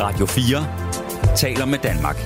[0.00, 2.16] Radio 4 taler med Danmark.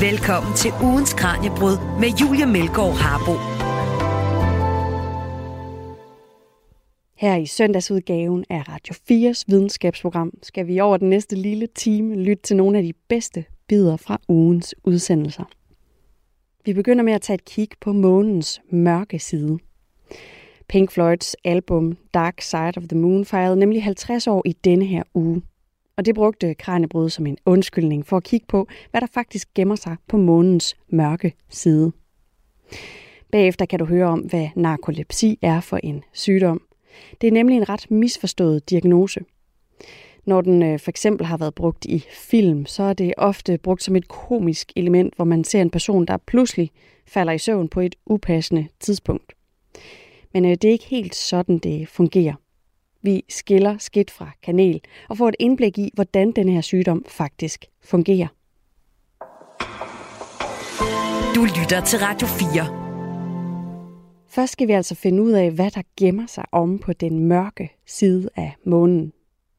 [0.00, 3.32] Velkommen til ugens Kranjebrud med Julia Melgaard Harbo.
[7.16, 12.42] Her i søndagsudgaven af Radio 4's videnskabsprogram skal vi over den næste lille time lytte
[12.42, 15.44] til nogle af de bedste bidder fra ugens udsendelser.
[16.64, 19.58] Vi begynder med at tage et kig på månens mørke side.
[20.72, 25.02] Pink Floyds album Dark Side of the Moon fejrede nemlig 50 år i denne her
[25.14, 25.42] uge.
[25.96, 29.74] Og det brugte Kranjebrud som en undskyldning for at kigge på, hvad der faktisk gemmer
[29.74, 31.92] sig på månens mørke side.
[33.32, 36.62] Bagefter kan du høre om, hvad narkolepsi er for en sygdom.
[37.20, 39.20] Det er nemlig en ret misforstået diagnose.
[40.24, 43.82] Når den øh, for eksempel har været brugt i film, så er det ofte brugt
[43.82, 46.70] som et komisk element, hvor man ser en person, der pludselig
[47.06, 49.32] falder i søvn på et upassende tidspunkt.
[50.32, 52.34] Men øh, det er ikke helt sådan, det fungerer.
[53.02, 57.64] Vi skiller skidt fra kanel og får et indblik i, hvordan denne her sygdom faktisk
[57.84, 58.28] fungerer.
[61.34, 62.82] Du lytter til Radio 4.
[64.28, 67.70] Først skal vi altså finde ud af, hvad der gemmer sig om på den mørke
[67.86, 69.12] side af månen.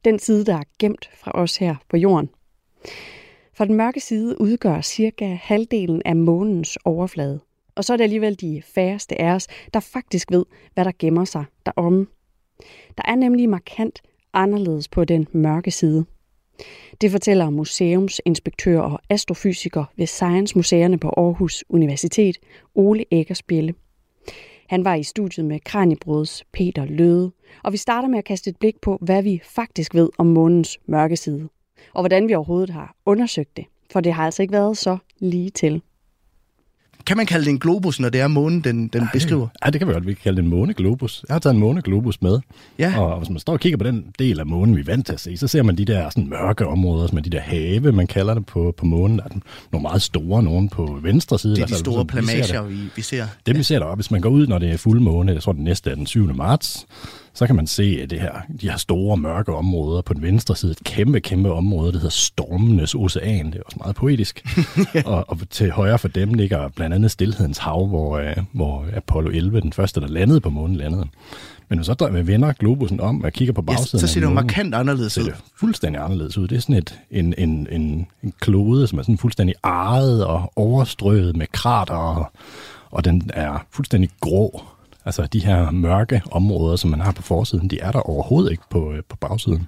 [0.04, 2.30] Den side, der er gemt fra os her på jorden.
[3.52, 7.40] For den mørke side udgør cirka halvdelen af månens overflade.
[7.74, 10.44] Og så er det alligevel de færreste af os, der faktisk ved,
[10.74, 12.06] hvad der gemmer sig deromme.
[12.96, 16.04] Der er nemlig markant anderledes på den mørke side.
[17.00, 22.38] Det fortæller museumsinspektør og astrofysiker ved Science Museerne på Aarhus Universitet,
[22.74, 23.74] Ole Eggersbjelle.
[24.66, 27.32] Han var i studiet med Kranjebrods Peter Løde,
[27.64, 30.78] og vi starter med at kaste et blik på, hvad vi faktisk ved om månens
[30.86, 31.48] mørke side,
[31.94, 35.50] og hvordan vi overhovedet har undersøgt det, for det har altså ikke været så lige
[35.50, 35.82] til.
[37.06, 39.48] Kan man kalde det en globus, når det er månen, den, den Ej, beskriver?
[39.64, 40.06] Ja, det kan vi godt.
[40.06, 41.24] Vi kan kalde det en måneglobus.
[41.28, 42.38] Jeg har taget en måneglobus med.
[42.78, 43.00] Ja.
[43.00, 45.12] Og hvis man står og kigger på den del af månen, vi er vant til
[45.12, 47.92] at se, så ser man de der sådan mørke områder, som er de der have,
[47.92, 49.18] man kalder det på, på månen.
[49.18, 49.28] Der er
[49.72, 51.56] nogle meget store, nogle på venstre side.
[51.56, 52.46] Det er de Altså, store som vi ser det.
[52.50, 53.26] plamager, vi, vi ser.
[53.46, 55.64] Dem vi ser deroppe, hvis man går ud, når det er fuldmåne, jeg tror den
[55.64, 56.34] næste er den 7.
[56.34, 56.86] marts,
[57.34, 60.56] så kan man se at det her, de her store mørke områder på den venstre
[60.56, 63.46] side, et kæmpe, kæmpe område, der hedder Stormenes Ocean.
[63.46, 64.46] Det er også meget poetisk.
[65.06, 69.30] og, og til højre for dem ligger blandt andet Stilhedens Hav, hvor, øh, hvor Apollo
[69.30, 71.06] 11, den første, der landede på månen, landede.
[71.68, 74.26] Men hvis så vender globusen om og kigger på Ja, bagsiden så af ser det
[74.26, 75.24] jo markant anderledes ud.
[75.24, 76.48] det fuldstændig anderledes ud.
[76.48, 80.52] Det er sådan et, en, en, en, en klode, som er sådan fuldstændig arret og
[80.56, 82.32] overstrøget med krater, og,
[82.90, 84.62] og den er fuldstændig grå.
[85.04, 88.62] Altså de her mørke områder, som man har på forsiden, de er der overhovedet ikke
[88.70, 89.66] på, øh, på bagsiden.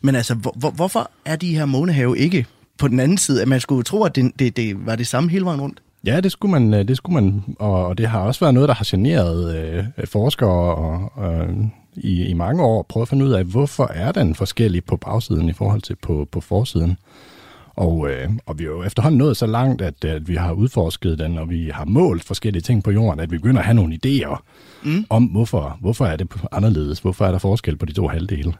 [0.00, 2.46] Men altså, hvor, hvor, hvorfor er de her månehave ikke
[2.78, 3.42] på den anden side?
[3.42, 5.80] At man skulle tro, at det, det, det var det samme hele vejen rundt.
[6.04, 8.74] Ja, det skulle man, øh, det skulle man og, det har også været noget, der
[8.74, 11.48] har generet øh, forskere og, og,
[11.96, 15.48] i, i mange år, prøve at finde ud af, hvorfor er den forskellig på bagsiden
[15.48, 16.98] i forhold til på, på forsiden.
[17.76, 21.18] Og, øh, og vi er jo efterhånden nået så langt, at, at vi har udforsket
[21.18, 23.98] den, og vi har målt forskellige ting på jorden, at vi begynder at have nogle
[24.06, 24.42] idéer
[24.84, 25.04] mm.
[25.10, 28.54] om, hvorfor, hvorfor er det anderledes, hvorfor er der forskel på de to halvdele.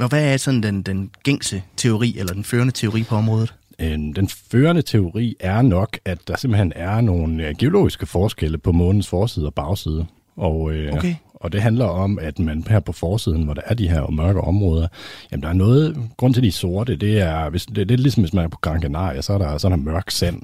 [0.00, 3.54] Og hvad er sådan den, den gængse teori, eller den førende teori på området?
[3.78, 9.08] Den førende teori er nok, at der simpelthen er nogle øh, geologiske forskelle på månens
[9.08, 10.06] forside og bagside.
[10.36, 11.14] Og, øh, Okay.
[11.42, 14.40] Og det handler om, at man her på forsiden, hvor der er de her mørke
[14.40, 14.88] områder,
[15.32, 18.22] jamen der er noget, grund til de sorte, det er, hvis, det, det er ligesom
[18.22, 20.42] hvis man er på Gran Canaria, så er der, så er der mørk sand.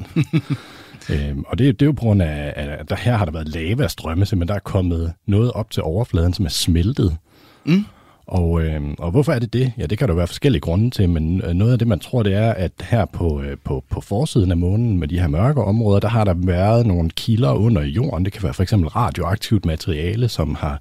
[1.12, 3.48] øhm, og det, det er jo på grund af, at der her har der været
[3.48, 7.16] lavastrømme, simpelthen der er kommet noget op til overfladen, som er smeltet.
[7.64, 7.84] Mm.
[8.28, 9.72] Og, øh, og hvorfor er det det?
[9.78, 12.22] Ja, det kan der være forskellige grunde til, men øh, noget af det, man tror,
[12.22, 15.62] det er, at her på, øh, på, på forsiden af månen med de her mørke
[15.62, 18.24] områder, der har der været nogle kilder under jorden.
[18.24, 20.80] Det kan være for eksempel radioaktivt materiale, som har,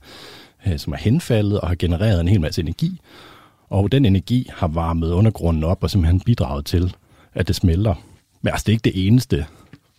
[0.68, 3.02] øh, som er henfaldet og har genereret en hel masse energi.
[3.70, 6.96] Og den energi har varmet undergrunden op og simpelthen bidraget til,
[7.34, 7.94] at det smelter.
[8.42, 9.46] Men altså, det er ikke det eneste,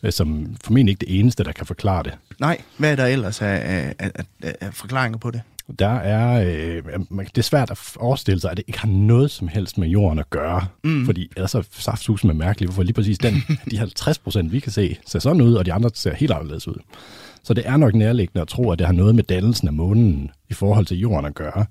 [0.02, 2.12] øh, som formentlig ikke det eneste, der kan forklare det.
[2.40, 4.10] Nej, hvad er der ellers af, af,
[4.42, 5.40] af, af forklaringer på det?
[5.78, 6.82] Der er, øh,
[7.18, 10.18] det er svært at forestille sig, at det ikke har noget som helst med jorden
[10.18, 10.66] at gøre.
[10.84, 11.06] Mm.
[11.06, 13.34] Fordi ellers er safthusen med mærkeligt, hvorfor lige præcis den,
[13.70, 16.68] de 50 procent, vi kan se, ser sådan ud, og de andre ser helt anderledes
[16.68, 16.76] ud.
[17.42, 20.30] Så det er nok nærliggende at tro, at det har noget med dannelsen af månen
[20.48, 21.66] i forhold til jorden at gøre.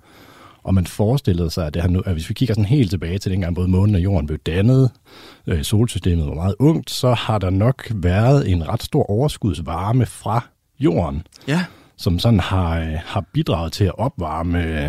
[0.63, 3.19] Og man forestillede sig, at, det har no- at hvis vi kigger sådan helt tilbage
[3.19, 4.91] til dengang både månen og jorden blev dannet,
[5.47, 10.45] øh, solsystemet var meget ungt, så har der nok været en ret stor overskudsvarme fra
[10.79, 11.65] jorden, Ja,
[11.97, 14.85] som sådan har, øh, har bidraget til at opvarme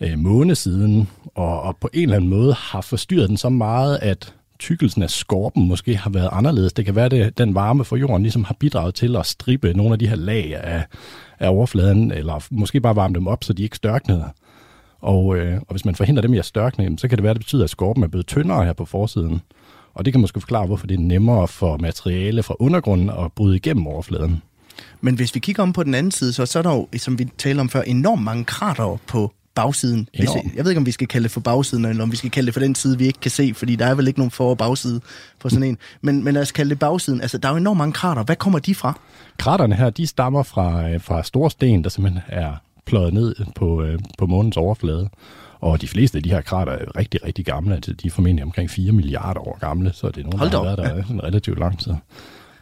[0.00, 4.34] øh, månesiden, og, og på en eller anden måde har forstyrret den så meget, at
[4.58, 6.72] tykkelsen af skorpen måske har været anderledes.
[6.72, 9.92] Det kan være, at den varme fra jorden ligesom har bidraget til at strippe nogle
[9.92, 10.84] af de her lag af,
[11.38, 14.24] af overfladen, eller måske bare varme dem op, så de ikke størknede.
[15.00, 17.36] Og, øh, og hvis man forhindrer dem i at størkne, så kan det være, at
[17.36, 19.40] det betyder, at skorpen er blevet tyndere her på forsiden.
[19.94, 23.56] Og det kan måske forklare, hvorfor det er nemmere for materiale fra undergrunden at bryde
[23.56, 24.42] igennem overfladen.
[25.04, 27.18] Men hvis vi kigger om på den anden side, så, så er der jo, som
[27.18, 30.08] vi talte om før, enormt mange krater på bagsiden.
[30.18, 32.30] Hvis, jeg ved ikke, om vi skal kalde det for bagsiden, eller om vi skal
[32.30, 34.30] kalde det for den side, vi ikke kan se, fordi der er vel ikke nogen
[34.30, 35.00] for- og bagside
[35.40, 35.78] på sådan en.
[36.00, 37.20] Men, men lad os kalde det bagsiden.
[37.20, 38.22] Altså, der er jo enormt mange krater.
[38.22, 38.98] Hvad kommer de fra?
[39.38, 42.52] Kraterne her, de stammer fra, øh, fra store sten, der simpelthen er
[42.86, 45.08] pløjet ned på, øh, på månens overflade.
[45.60, 47.74] Og de fleste af de her krater er rigtig, rigtig gamle.
[47.74, 50.62] Altså, de er formentlig omkring 4 milliarder år gamle, så det er nogle, Hold der
[50.64, 51.92] har op, været der sådan relativt lang tid.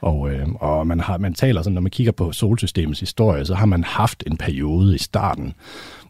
[0.02, 3.54] Og, øh, og man, har, man taler sådan, når man kigger på solsystemets historie, så
[3.54, 5.54] har man haft en periode i starten,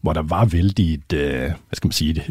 [0.00, 2.24] hvor der var vældig, øh, hvad skal man sige, det,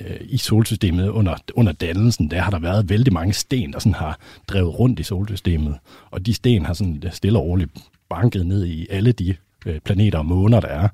[0.00, 3.94] øh, i solsystemet under, under dannelsen, der har der været vældig mange sten, der sådan
[3.94, 4.18] har
[4.48, 5.76] drevet rundt i solsystemet.
[6.10, 7.70] Og de sten har sådan stille og roligt
[8.08, 9.36] banket ned i alle de
[9.66, 10.88] øh, planeter og måner, der er.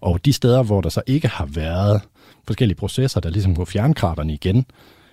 [0.00, 2.00] Og de steder, hvor der så ikke har været
[2.46, 4.66] forskellige processer, der ligesom går fjernkraterne igen,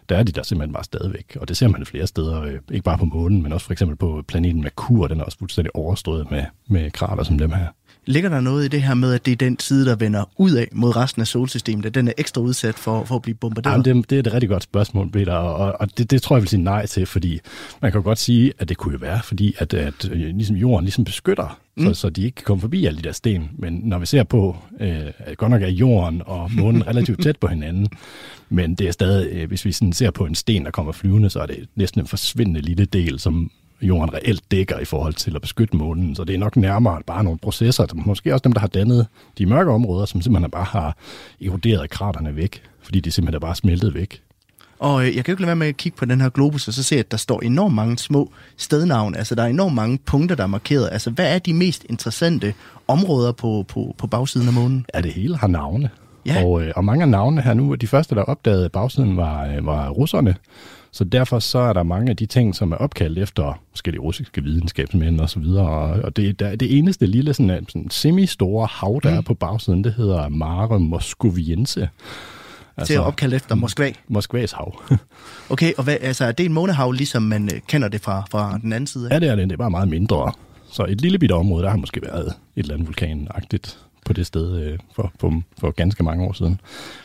[0.10, 1.38] der er de der simpelthen bare stadigvæk.
[1.42, 3.98] Og det ser man flere steder, øh, ikke bare på månen, men også for eksempel
[3.98, 7.68] på planeten Merkur, den er også fuldstændig overstrøget med, med krater som dem her.
[8.06, 10.52] Ligger der noget i det her med, at det er den side, der vender ud
[10.52, 13.88] af mod resten af solsystemet, at den er ekstra udsat for, for at blive bombarderet?
[13.88, 16.42] Jamen, det, det er et rigtig godt spørgsmål, Peter, og, og det, det tror jeg
[16.42, 17.40] vil sige nej til, fordi
[17.82, 20.56] man kan jo godt sige, at det kunne jo være, fordi at, at øh, ligesom
[20.56, 21.86] jorden ligesom beskytter, mm.
[21.86, 23.50] så, så de ikke kan komme forbi alle de der sten.
[23.58, 27.38] Men når vi ser på, øh, at godt nok er jorden og månen relativt tæt
[27.38, 27.88] på hinanden,
[28.50, 31.30] men det er stadig, øh, hvis vi sådan ser på en sten, der kommer flyvende,
[31.30, 33.52] så er det næsten en forsvindende lille del, som
[33.88, 36.16] jorden reelt dækker i forhold til at beskytte månen.
[36.16, 39.08] Så det er nok nærmere bare nogle processer, som måske også dem, der har dannet
[39.38, 40.98] de mørke områder, som simpelthen bare har
[41.42, 44.22] eroderet kraterne væk, fordi de simpelthen er bare smeltet væk.
[44.80, 46.68] Og øh, jeg kan jo ikke lade være med at kigge på den her globus,
[46.68, 49.18] og så se, at der står enormt mange små stednavne.
[49.18, 50.90] Altså, der er enormt mange punkter, der er markeret.
[50.92, 52.54] Altså, hvad er de mest interessante
[52.88, 54.86] områder på, på, på bagsiden af månen?
[54.96, 55.90] Ja, det hele har navne.
[56.26, 56.44] Ja.
[56.46, 59.66] Og, øh, og mange af navnene her nu, de første, der opdagede bagsiden, var, øh,
[59.66, 60.36] var russerne.
[60.94, 64.44] Så derfor så er der mange af de ting, som er opkaldt efter forskellige russiske
[64.44, 65.68] videnskabsmænd og så videre.
[66.04, 69.18] Og, det, der, det eneste lille sådan, øh, sådan semi-store hav, der mm.
[69.18, 71.90] er på bagsiden, det hedder Mare Moscoviense.
[72.78, 73.92] Altså, til at opkalde efter Moskva.
[74.08, 74.82] Moskvas hav.
[75.50, 78.60] Okay, og hvad, altså, er det en månehav, ligesom man øh, kender det fra, fra
[78.62, 79.10] den anden side?
[79.10, 79.14] af?
[79.14, 79.46] ja, det er det.
[79.46, 80.32] Det er bare meget mindre.
[80.72, 84.26] Så et lille bitte område, der har måske været et eller andet vulkanagtigt på det
[84.26, 86.60] sted øh, for, for, for ganske mange år siden.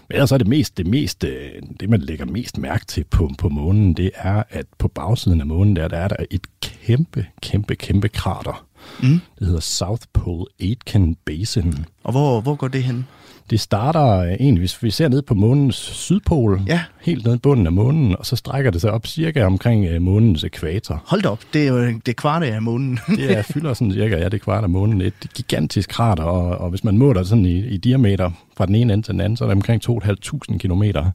[0.08, 1.50] Men ellers er det mest, det, mest, øh,
[1.80, 5.46] det man lægger mest mærke til på, på månen, det er, at på bagsiden af
[5.46, 8.66] månen, der, der er der et kæmpe, kæmpe, kæmpe krater.
[9.02, 9.20] Mm.
[9.38, 11.84] Det hedder South Pole Aitken Basin.
[12.04, 13.06] Og hvor, hvor går det hen?
[13.50, 16.80] Det starter øh, egentlig, hvis vi ser ned på månens sydpol, Ja.
[17.00, 20.02] helt ned i bunden af månen, og så strækker det sig op cirka omkring øh,
[20.02, 21.02] månens ekvator.
[21.06, 22.98] Hold da op, det er jo det kvarte af månen.
[23.16, 25.00] Det er, fylder sådan cirka, ja, det er kvart af månen.
[25.00, 28.92] Et gigantisk krater, og, og hvis man måler sådan i, i diameter fra den ene
[28.92, 31.10] ende til den anden, så er det omkring 2.500 kilometer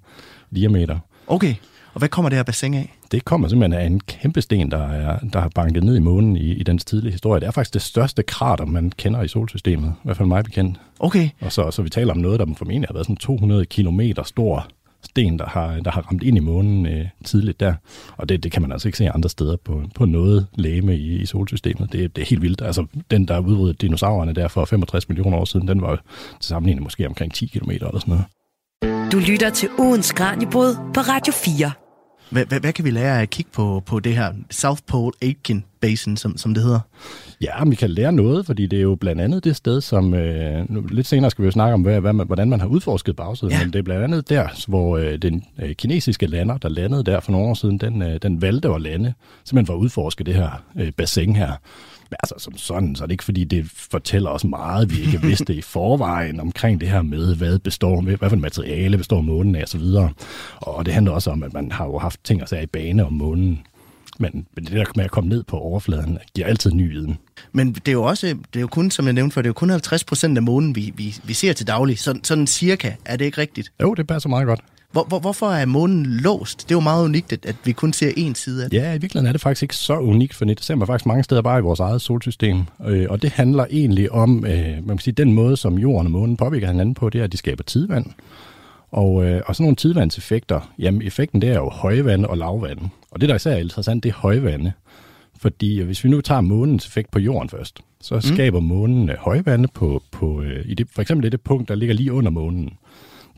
[0.56, 1.00] diameter.
[1.28, 1.54] Okay,
[1.94, 2.94] og hvad kommer det her bassin af?
[3.14, 6.38] Det kommer simpelthen af en kæmpe sten, der, er, der har banket ned i månen
[6.38, 7.40] i, i dens tidlige historie.
[7.40, 10.80] Det er faktisk det største krater, man kender i solsystemet, i hvert fald mig bekendt.
[11.00, 14.24] Okay, Og så, så vi taler om noget, der formentlig har været sådan 200 kilometer
[14.24, 14.68] stor
[15.04, 17.74] sten, der har, der har ramt ind i månen øh, tidligt der.
[18.18, 21.22] Og det, det kan man altså ikke se andre steder på, på noget læme i,
[21.22, 21.92] i solsystemet.
[21.92, 22.62] Det, det er helt vildt.
[22.62, 25.96] Altså, den, der udryddede dinosaurerne der for 65 millioner år siden, den var
[26.40, 29.12] til sammenligning måske omkring 10 kilometer eller sådan noget.
[29.12, 31.83] Du lytter til ugens Kranjebrud på Radio 4.
[32.34, 35.14] hvad, hvad, hvad kan vi lære af at kigge på, på det her South Pole
[35.22, 36.80] Aitken Basin, som, som det hedder?
[37.42, 40.14] Ja, vi kan lære noget, fordi det er jo blandt andet det sted, som...
[40.14, 42.68] Øh, nu, lidt senere skal vi jo snakke om, hvad, hvad man, hvordan man har
[42.68, 43.60] udforsket bagsiden, ja.
[43.60, 47.20] men det er blandt andet der, hvor øh, den øh, kinesiske lander, der landede der
[47.20, 49.14] for nogle år siden, den, øh, den valgte at lande,
[49.46, 51.52] simpelthen for at udforske det her øh, bassin her.
[52.24, 55.56] Altså som sådan, så er det ikke fordi, det fortæller os meget, vi ikke vidste
[55.56, 59.64] i forvejen omkring det her med, hvad består med, hvad for materiale består månen af
[59.64, 59.82] osv.
[60.58, 63.06] Og det handler også om, at man har jo haft ting at sige i bane
[63.06, 63.62] om månen.
[64.20, 67.18] Men men det der med at komme ned på overfladen, giver altid ny viden.
[67.52, 69.50] Men det er jo også, det er jo kun, som jeg nævnte før, det er
[69.50, 72.00] jo kun 50 procent af månen, vi, vi, vi ser til daglig.
[72.00, 73.72] Sådan, sådan cirka, er det ikke rigtigt?
[73.82, 74.60] Jo, det passer meget godt.
[74.94, 76.62] Hvor, hvor, hvorfor er månen låst?
[76.70, 78.78] Det er jo meget unikt, at, at vi kun ser én side af det.
[78.78, 81.24] Ja, i virkeligheden er det faktisk ikke så unikt, for det ser man faktisk mange
[81.24, 82.64] steder bare i vores eget solsystem.
[82.86, 86.12] Øh, Og det handler egentlig om, øh, man kan sige, den måde, som jorden og
[86.12, 88.06] månen påvirker hinanden på, det er, at de skaber tidvand.
[88.92, 92.90] Og, øh, og sådan nogle tidvandseffekter, jamen effekten det er jo højvande og lavvande.
[93.12, 94.72] Og det, der især er interessant, det er højvande.
[95.38, 99.16] Fordi øh, hvis vi nu tager månens effekt på jorden først, så skaber månen øh,
[99.20, 102.32] højvande på, på øh, i det, for eksempel det, det punkt, der ligger lige under
[102.32, 102.74] månen.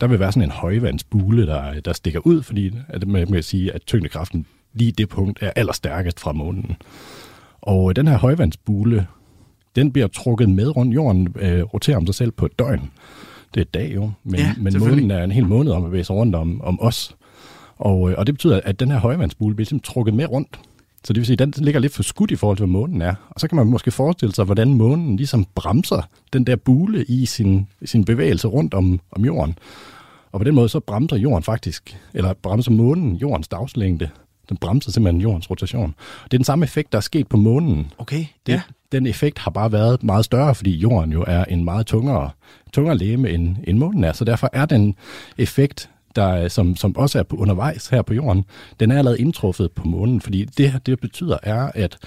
[0.00, 3.72] Der vil være sådan en højvandsbule, der, der stikker ud, fordi at man kan sige,
[3.72, 6.76] at tyngdekraften lige det punkt er allerstærkest fra månen.
[7.60, 9.06] Og øh, den her højvandsbule,
[9.76, 10.94] den bliver trukket med rundt.
[10.94, 12.90] Jorden øh, roterer om sig selv på et døgn.
[13.54, 16.04] Det er dag jo, men, Ja, men månen er en hel måned om at bevæge
[16.04, 17.16] sig rundt om, om os.
[17.76, 20.60] Og, øh, og det betyder, at den her højvandsbule bliver simpelthen trukket med rundt.
[21.06, 23.02] Så det vil sige, at den ligger lidt for skudt i forhold til, hvad månen
[23.02, 23.14] er.
[23.30, 27.26] Og så kan man måske forestille sig, hvordan månen ligesom bremser den der bule i
[27.26, 29.58] sin, sin bevægelse rundt om, om jorden.
[30.32, 34.08] Og på den måde så bremser jorden faktisk, eller bremser månen jordens dagslængde.
[34.48, 35.94] Den bremser simpelthen jordens rotation.
[36.24, 37.92] Det er den samme effekt, der er sket på månen.
[37.98, 38.62] Okay, Det, ja.
[38.92, 42.30] Den effekt har bare været meget større, fordi jorden jo er en meget tungere,
[42.72, 44.12] tungere læme, end, end månen er.
[44.12, 44.94] Så derfor er den
[45.38, 48.44] effekt, der, som, som også er på, undervejs her på jorden,
[48.80, 51.98] den er allerede indtruffet på månen, fordi det, det betyder er, at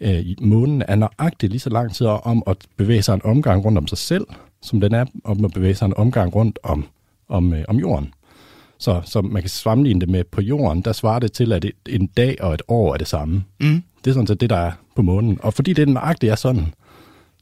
[0.00, 3.78] øh, månen er nøjagtigt lige så lang tid om at bevæge sig en omgang rundt
[3.78, 4.26] om sig selv,
[4.62, 6.86] som den er om at bevæge sig en omgang rundt om,
[7.28, 8.14] om, øh, om jorden.
[8.78, 12.06] Så, så man kan sammenligne det med på jorden, der svarer det til, at en
[12.06, 13.44] dag og et år er det samme.
[13.60, 13.82] Mm.
[14.04, 15.38] Det er sådan set det, der er på månen.
[15.42, 16.74] Og fordi det nøjagtigt er sådan,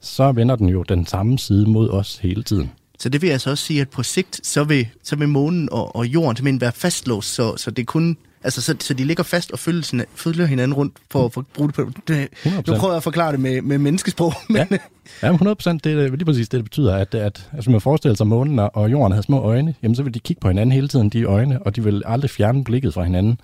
[0.01, 2.71] så vender den jo den samme side mod os hele tiden.
[2.99, 5.97] Så det vil altså også sige, at på sigt, så vil, så vil månen og,
[5.97, 8.17] og jorden simpelthen være fastlåst, så, så det kun...
[8.45, 11.69] Altså, så, så de ligger fast og følger, følger hinanden rundt for, for at bruge
[11.69, 11.91] det på...
[12.09, 12.51] Det, 100%.
[12.57, 14.57] nu prøver jeg at forklare det med, med menneskesprog, men...
[14.71, 14.79] Ja,
[15.23, 15.85] ja 100 procent.
[15.85, 18.59] Det er lige præcis det, det betyder, at, at altså man forestiller sig, at månen
[18.59, 21.09] og- og jorden havde små øjne, jamen så vil de kigge på hinanden hele tiden,
[21.09, 23.41] de øjne, og de vil aldrig fjerne blikket fra hinanden.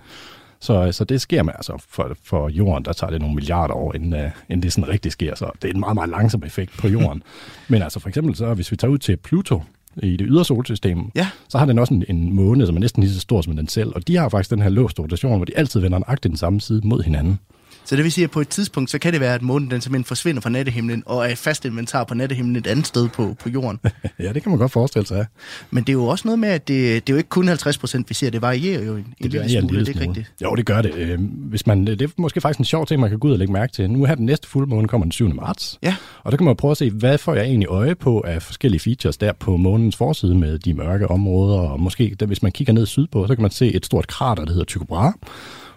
[0.65, 3.95] Så, så det sker med, altså for, for jorden, der tager det nogle milliarder år,
[3.95, 5.35] inden, uh, inden det sådan rigtig sker.
[5.35, 7.23] Så det er en meget, meget langsom effekt på jorden.
[7.69, 9.63] Men altså for eksempel, så hvis vi tager ud til Pluto,
[10.03, 11.29] i det ydre solsystem, Ja.
[11.49, 13.69] så har den også en, en måne, som er næsten lige så stor som den
[13.69, 13.93] selv.
[13.95, 16.61] Og de har faktisk den her låst rotation, hvor de altid vender nøjagtigt den samme
[16.61, 17.39] side mod hinanden.
[17.87, 19.81] Så det vil sige, at på et tidspunkt, så kan det være, at månen den
[19.81, 23.49] simpelthen forsvinder fra nattehimlen, og er fast inventar på nattehimlen et andet sted på, på
[23.49, 23.81] jorden.
[24.19, 25.27] ja, det kan man godt forestille sig.
[25.71, 27.79] Men det er jo også noget med, at det, det er jo ikke kun 50
[27.79, 28.31] procent, vi ser.
[28.31, 30.19] Det varierer jo en, en Det lille varierer en smule, lille det er ikke smule.
[30.19, 30.43] rigtigt.
[30.43, 30.95] Jo, det gør det.
[30.95, 33.39] Øh, Hvis man, det er måske faktisk en sjov ting, man kan gå ud og
[33.39, 33.91] lægge mærke til.
[33.91, 35.35] Nu her den næste fuldmåne kommer den 7.
[35.35, 35.79] marts.
[35.83, 35.97] Ja.
[36.23, 38.81] Og der kan man prøve at se, hvad får jeg egentlig øje på af forskellige
[38.81, 41.59] features der på månens forside med de mørke områder.
[41.59, 44.45] Og måske, der, hvis man kigger ned sydpå, så kan man se et stort krater,
[44.45, 45.13] der hedder Tycho Brahe,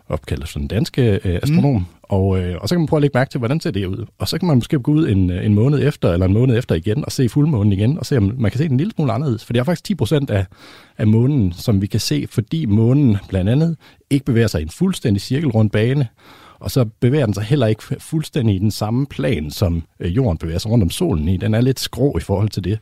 [0.10, 1.76] opkaldt som den danske øh, astronom.
[1.76, 1.86] Mm.
[2.04, 4.06] Og, øh, og så kan man prøve at lægge mærke til, hvordan ser det ud.
[4.18, 6.58] Og så kan man måske gå ud en, øh, en måned efter, eller en måned
[6.58, 8.92] efter igen, og se fuldmånen igen, og se, om man kan se den en lille
[8.92, 9.46] smule anderledes.
[9.46, 10.46] For det er faktisk 10 procent af,
[10.98, 13.78] af månen, som vi kan se, fordi månen blandt andet
[14.10, 16.08] ikke bevæger sig i en fuldstændig cirkelrund bane,
[16.60, 20.38] og så bevæger den sig heller ikke fuldstændig i den samme plan, som øh, jorden
[20.38, 21.38] bevæger sig rundt om solen i.
[21.38, 22.80] Den er lidt skrå i forhold til det.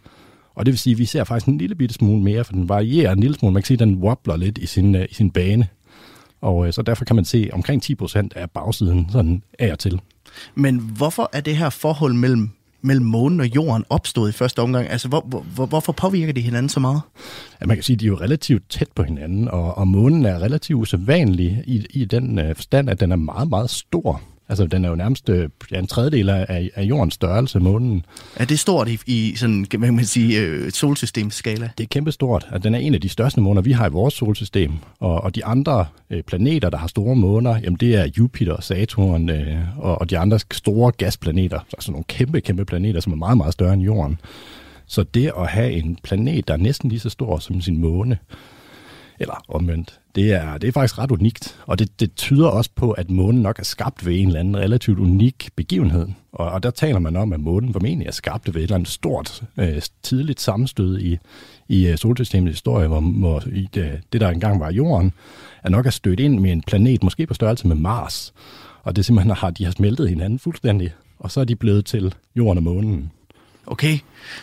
[0.56, 2.70] Og det vil sige, at vi ser faktisk en lille bitte smule mere, for den
[2.70, 3.54] varierer en lille smule.
[3.54, 5.68] Man kan se, at den wobbler lidt i sin, øh, i sin bane.
[6.42, 9.80] Og øh, så derfor kan man se omkring 10 procent af bagsiden sådan af og
[9.80, 10.02] til.
[10.56, 12.50] Men hvorfor er det her forhold mellem,
[12.82, 14.90] mellem månen og jorden opstået i første omgang?
[14.90, 17.02] Altså, hvor, hvor, hvor, hvorfor påvirker de hinanden så meget?
[17.62, 20.26] Ja, man kan sige, at de er jo relativt tæt på hinanden, og, og månen
[20.26, 24.22] er relativt usædvanlig i, i den øh, forstand, at den er meget, meget stor.
[24.50, 28.06] Altså, den er jo nærmest øh, en tredjedel af, af jordens størrelse, månen.
[28.36, 31.70] Er det stort i, i sådan, hvad kan man sige, øh, solsystemskala?
[31.78, 34.14] Det er kæmpestort, at den er en af de største måner, vi har i vores
[34.14, 34.72] solsystem.
[35.00, 39.30] Og, og de andre øh, planeter, der har store måner, jamen det er Jupiter, Saturn
[39.30, 41.60] øh, og, og de andre store gasplaneter.
[41.74, 44.20] Altså nogle kæmpe, kæmpe planeter, som er meget, meget større end Jorden.
[44.86, 48.18] Så det at have en planet, der er næsten lige så stor som sin måne,
[49.20, 51.60] eller omvendt, det er, det er faktisk ret unikt.
[51.66, 54.58] Og det, det tyder også på, at månen nok er skabt ved en eller anden
[54.58, 56.08] relativt unik begivenhed.
[56.32, 58.90] Og, og der taler man om, at månen formentlig er skabt ved et eller andet
[58.90, 61.18] stort, øh, tidligt sammenstød i,
[61.68, 65.14] i øh, solsystemets historie, hvor, hvor i det, det, der engang var jorden,
[65.64, 68.34] er nok at stødt ind med en planet, måske på størrelse med Mars.
[68.84, 72.16] Og det simpelthen har, de har smeltet hinanden fuldstændig, og så er de blevet til
[72.36, 73.12] jorden og månen.
[73.68, 74.00] Okay.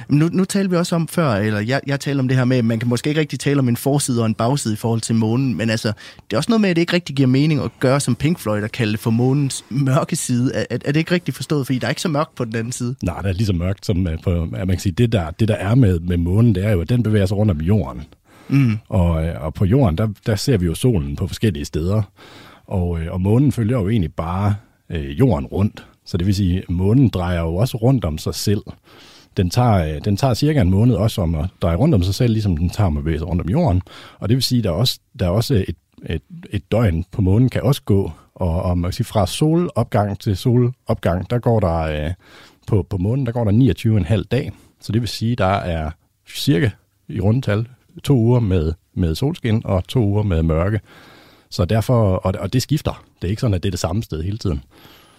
[0.08, 2.56] Nu, nu talte vi også om før, eller jeg, jeg talte om det her med,
[2.56, 5.00] at man kan måske ikke rigtig tale om en forside og en bagside i forhold
[5.00, 7.62] til månen, men altså, det er også noget med, at det ikke rigtig giver mening
[7.62, 10.54] at gøre som Pink Floyd og kalde det for månens mørke side.
[10.54, 11.66] Er, er, er det ikke rigtigt forstået?
[11.66, 12.94] Fordi der er ikke så mørkt på den anden side.
[13.02, 15.30] Nej, det er lige så mørkt som øh, på, at man kan sige, det der,
[15.30, 17.60] det der er med, med månen, det er jo, at den bevæger sig rundt om
[17.60, 18.02] jorden.
[18.48, 18.78] Mm.
[18.88, 22.02] Og, øh, og på jorden, der, der ser vi jo solen på forskellige steder.
[22.66, 24.54] Og, øh, og månen følger jo egentlig bare
[24.90, 25.86] øh, jorden rundt.
[26.04, 28.62] Så det vil sige, at månen drejer jo også rundt om sig selv.
[29.36, 32.14] Den tager, øh, den tager cirka en måned også om at dreje rundt om sig
[32.14, 33.82] selv, ligesom den tager med bevæge sig rundt om jorden.
[34.18, 37.04] Og det vil sige, at der er også, der er også et, et, et døgn
[37.12, 38.12] på månen kan også gå.
[38.34, 42.12] Og, og man kan sige, fra solopgang til solopgang, der går der øh,
[42.66, 44.52] på, på månen, der går der 29,5 dag.
[44.80, 45.90] Så det vil sige, der er
[46.28, 46.70] cirka
[47.08, 47.66] i rundtal
[48.04, 50.80] to uger med, med solskin og to uger med mørke.
[51.50, 53.04] Så derfor, og, og det skifter.
[53.22, 54.62] Det er ikke sådan, at det er det samme sted hele tiden.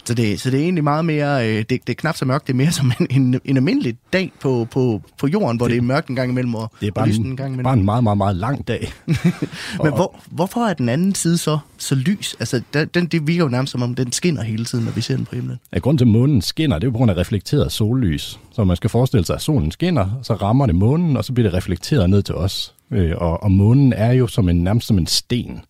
[0.06, 2.46] Så det, så det er egentlig meget mere, øh, det, det er knap så mørkt,
[2.46, 5.72] det er mere som en, en, en almindelig dag på, på, på jorden, hvor det,
[5.72, 7.48] det er mørkt en gang imellem og, Det er og bare, lyst en, en gang
[7.48, 7.64] imellem.
[7.64, 8.92] bare en meget, meget, meget lang dag.
[9.82, 12.36] Men hvor, hvorfor er den anden side så, så lys?
[12.40, 15.00] Altså, den, den, det virker jo nærmest som om, den skinner hele tiden, når vi
[15.00, 15.58] ser den på himlen.
[15.74, 18.40] Ja, grunden til, at månen skinner, det er jo på grund af reflekteret sollys.
[18.52, 21.50] Så man skal forestille sig, at solen skinner, så rammer det månen, og så bliver
[21.50, 22.74] det reflekteret ned til os.
[22.90, 25.60] Øh, og, og månen er jo som en, nærmest som en sten.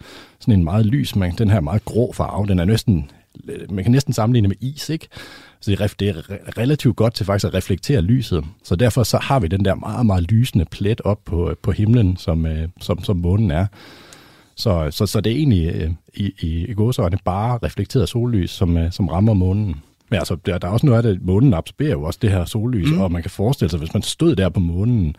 [0.40, 3.10] Sådan en meget lys, man, den her meget grå farve, den er næsten,
[3.70, 5.08] man kan næsten sammenligne med is, ikke?
[5.60, 8.44] Så det er, det er relativt godt til faktisk at reflektere lyset.
[8.64, 12.16] Så derfor så har vi den der meget, meget lysende plet op på, på himlen,
[12.16, 13.66] som, øh, som, som månen er.
[14.56, 18.76] Så, så, så det er egentlig øh, i, i, i gåsøjne bare reflekteret sollys, som,
[18.76, 19.76] øh, som rammer månen.
[20.08, 22.44] Men altså, der, der er også noget af det, månen absorberer jo også det her
[22.44, 23.00] sollys, mm.
[23.00, 25.16] og man kan forestille sig, hvis man stod der på månen,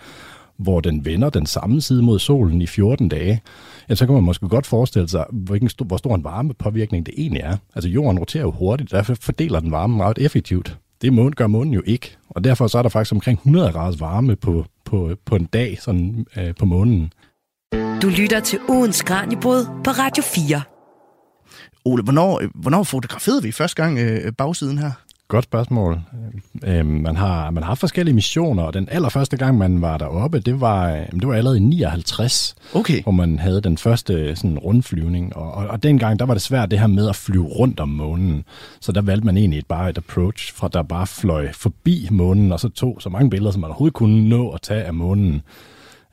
[0.58, 3.42] hvor den vender den samme side mod solen i 14 dage,
[3.90, 7.14] ja, så kan man måske godt forestille sig, hvilken stor, hvor stor en varmepåvirkning det
[7.18, 7.58] egentlig er.
[7.76, 10.78] Altså jorden roterer jo hurtigt, derfor fordeler den varme meget effektivt.
[11.02, 14.00] Det månen, gør månen jo ikke, og derfor så er der faktisk omkring 100 graders
[14.00, 17.12] varme på, på, på en dag sådan, øh, på månen.
[18.02, 20.62] Du lytter til ugens Kranjebrud på Radio 4.
[21.86, 24.92] Ole, hvornår, hvornår fotograferede vi første gang øh, bagsiden her?
[25.28, 26.02] Godt spørgsmål.
[26.64, 30.62] Øhm, man, har, man har forskellige missioner, og den allerførste gang, man var deroppe, det
[30.62, 33.04] var, det var allerede i 59, Okay.
[33.04, 35.36] hvor man havde den første sådan, rundflyvning.
[35.36, 37.90] Og, og, og dengang, der var det svært det her med at flyve rundt om
[37.90, 38.44] månen.
[38.82, 42.52] Så der valgte man egentlig et, bare et approach, fra der bare fløj forbi månen,
[42.52, 45.42] og så tog så mange billeder, som man overhovedet kunne nå at tage af månen,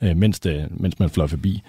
[0.03, 1.63] øh, mens, det, mens man fløj forbi.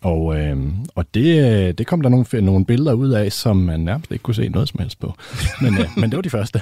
[0.00, 0.56] Og, øh,
[0.94, 4.34] og det, det kom der nogle, nogle billeder ud af, som man nærmest ikke kunne
[4.34, 5.14] se noget som helst på.
[5.60, 6.60] Men, øh, men det var de første.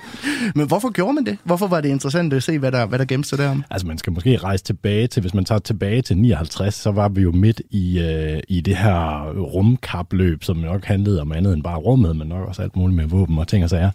[0.56, 1.38] Men hvorfor gjorde man det?
[1.44, 3.64] Hvorfor var det interessant at se, hvad der, hvad der gemte sig derom?
[3.70, 7.08] Altså man skal måske rejse tilbage til, hvis man tager tilbage til 59, så var
[7.08, 11.62] vi jo midt i, øh, i det her rumkapløb, som nok handlede om andet end
[11.62, 13.90] bare rummet, men nok også alt muligt med våben og ting og sager,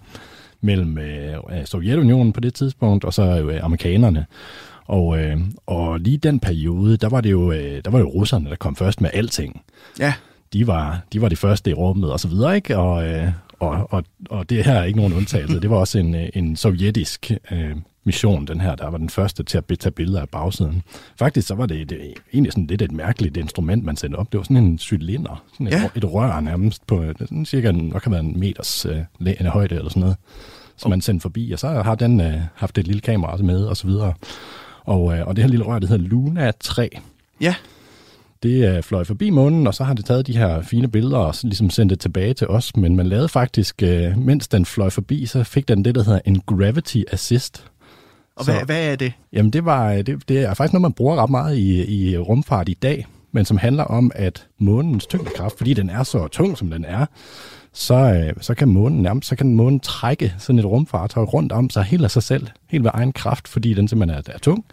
[0.61, 4.25] mellem øh, Sovjetunionen på det tidspunkt, og så øh, amerikanerne.
[4.87, 8.49] Og, øh, og lige den periode, der var det jo, øh, der var jo russerne,
[8.49, 9.61] der kom først med alting.
[9.99, 10.13] Ja,
[10.53, 12.77] De var, de var de første i rummet og så videre, ikke?
[12.77, 15.59] Og, øh, og, og, og det her er ikke nogen undtagelse.
[15.61, 17.75] Det var også en, øh, en sovjetisk øh,
[18.05, 20.83] mission, den her, der var den første til at tage billeder af bagsiden.
[21.19, 21.99] Faktisk så var det, det
[22.33, 24.31] egentlig sådan lidt et mærkeligt instrument, man sendte op.
[24.31, 25.89] Det var sådan en cylinder, sådan et, Ja.
[25.95, 28.97] et rør nærmest på sådan cirka en, hvad kan være en meters øh,
[29.39, 30.15] en højde eller sådan noget,
[30.77, 31.51] som man sendte forbi.
[31.51, 34.13] Og så har den øh, haft et lille kamera med og så videre.
[34.87, 36.89] Og, øh, og det her lille rør, det hedder Luna 3.
[37.41, 37.55] ja.
[38.43, 41.35] Det øh, fløj forbi månen, og så har det taget de her fine billeder og
[41.43, 42.75] ligesom sendt det tilbage til os.
[42.75, 46.19] Men man lavede faktisk, øh, mens den fløj forbi, så fik den det, der hedder
[46.25, 47.65] en gravity assist.
[48.35, 49.13] Og Så- hvad, hvad er det?
[49.33, 52.17] Jamen det, var, øh, det, det er faktisk noget, man bruger ret meget i, i
[52.17, 56.57] rumfart i dag, men som handler om, at månens tyngdekraft, fordi den er så tung,
[56.57, 57.05] som den er,
[57.73, 61.69] så, øh, så kan månen nærmest, så kan månen trække sådan et rumfartøj rundt om
[61.69, 64.65] sig helt af sig selv, helt ved egen kraft, fordi den simpelthen er, er tung.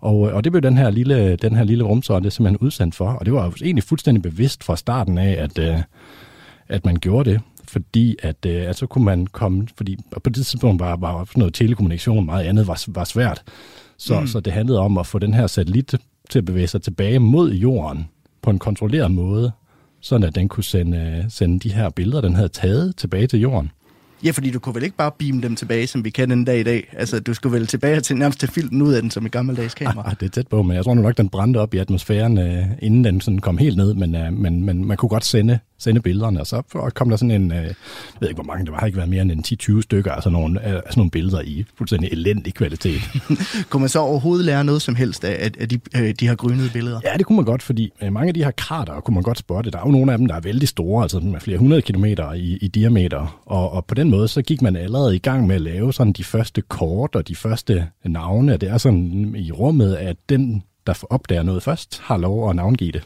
[0.00, 3.26] Og, og det blev den her lille, den her lille rumsonde simpelthen udsendt for, og
[3.26, 5.78] det var jo egentlig fuldstændig bevidst fra starten af, at, øh,
[6.68, 10.34] at man gjorde det, fordi at, øh, at så kunne man komme, fordi på det
[10.34, 13.42] tidspunkt var, var sådan noget telekommunikation, meget andet var, var svært,
[13.98, 14.26] så, mm.
[14.26, 15.94] så det handlede om at få den her satellit
[16.30, 18.08] til at bevæge sig tilbage mod jorden
[18.42, 19.52] på en kontrolleret måde,
[20.00, 23.70] sådan at den kunne sende, sende de her billeder, den havde taget tilbage til jorden.
[24.24, 26.60] Ja, fordi du kunne vel ikke bare beame dem tilbage, som vi kan den dag
[26.60, 26.88] i dag?
[26.92, 29.74] Altså, du skulle vel tilbage til nærmest til filmen ud af den som et gammeldags
[29.74, 30.08] kamera?
[30.08, 32.38] Ah, det er tæt på, men jeg tror nu nok, den brændte op i atmosfæren,
[32.38, 35.58] øh, inden den sådan kom helt ned, men, øh, men, men man kunne godt sende,
[35.78, 36.62] sende billederne, og så
[36.94, 37.74] kom der sådan en, øh, jeg
[38.20, 39.44] ved ikke hvor mange, det var, har ikke været mere end en
[39.78, 43.00] 10-20 stykker af sådan nogle, af sådan nogle billeder i fuldstændig elendig kvalitet.
[43.70, 46.70] Kunne man så overhovedet lære noget som helst af, af, de, øh, de her grønnede
[46.72, 47.00] billeder?
[47.04, 49.38] Ja, det kunne man godt, fordi øh, mange af de her krater kunne man godt
[49.38, 49.70] spotte.
[49.70, 52.32] Der er jo nogle af dem, der er vældig store, altså med flere hundrede kilometer
[52.32, 53.40] i, i diameter.
[53.46, 56.12] Og, og på den måde, så gik man allerede i gang med at lave sådan
[56.12, 58.56] de første kort og de første navne.
[58.56, 62.92] Det er sådan i rummet, at den, der opdager noget først, har lov at navngive
[62.92, 63.02] det.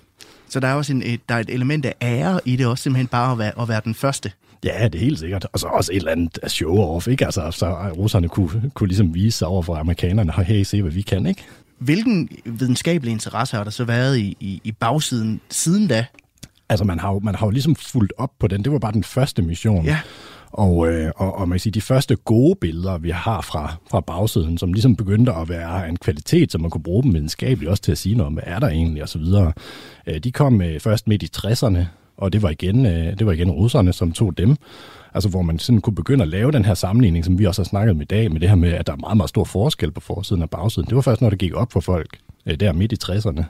[0.50, 2.82] Så der er også en, et, der er et element af ære i det også,
[2.82, 4.32] simpelthen bare at være, at være den første.
[4.64, 5.46] Ja, det er helt sikkert.
[5.52, 7.24] Og så også et eller andet show-off, ikke?
[7.24, 10.92] Altså, så russerne kunne, kunne ligesom vise sig over for amerikanerne, og hey, se hvad
[10.92, 11.44] vi kan, ikke?
[11.78, 16.04] Hvilken videnskabelig interesse har der så været i, i, i bagsiden siden da?
[16.68, 18.64] Altså, man har, jo, man har jo ligesom fulgt op på den.
[18.64, 19.84] Det var bare den første mission.
[19.84, 19.98] Ja.
[20.52, 24.00] Og, øh, og, og man kan sige, de første gode billeder, vi har fra, fra
[24.00, 27.82] bagsiden, som ligesom begyndte at være en kvalitet, som man kunne bruge dem videnskabeligt også
[27.82, 29.52] til at sige noget om, hvad er der egentlig, og så videre.
[30.06, 31.78] Øh, de kom øh, først midt i 60'erne,
[32.16, 34.56] og det var, igen, øh, det var igen russerne, som tog dem.
[35.14, 37.66] Altså hvor man sådan kunne begynde at lave den her sammenligning, som vi også har
[37.66, 39.90] snakket om i dag, med det her med, at der er meget, meget stor forskel
[39.90, 40.88] på forsiden og bagsiden.
[40.88, 43.44] Det var først, når det gik op for folk, øh, der midt i 60'erne.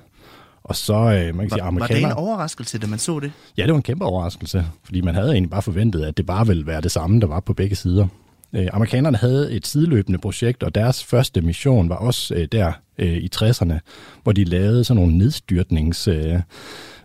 [0.71, 3.33] Og så, øh, man kan sige, Var, var det en overraskelse, da man så det?
[3.57, 6.47] Ja, det var en kæmpe overraskelse, fordi man havde egentlig bare forventet, at det bare
[6.47, 8.07] ville være det samme, der var på begge sider.
[8.53, 13.13] Øh, amerikanerne havde et sideløbende projekt, og deres første mission var også øh, der øh,
[13.13, 13.75] i 60'erne,
[14.23, 16.43] hvor de lavede sådan nogle nedstyrtningsforsøg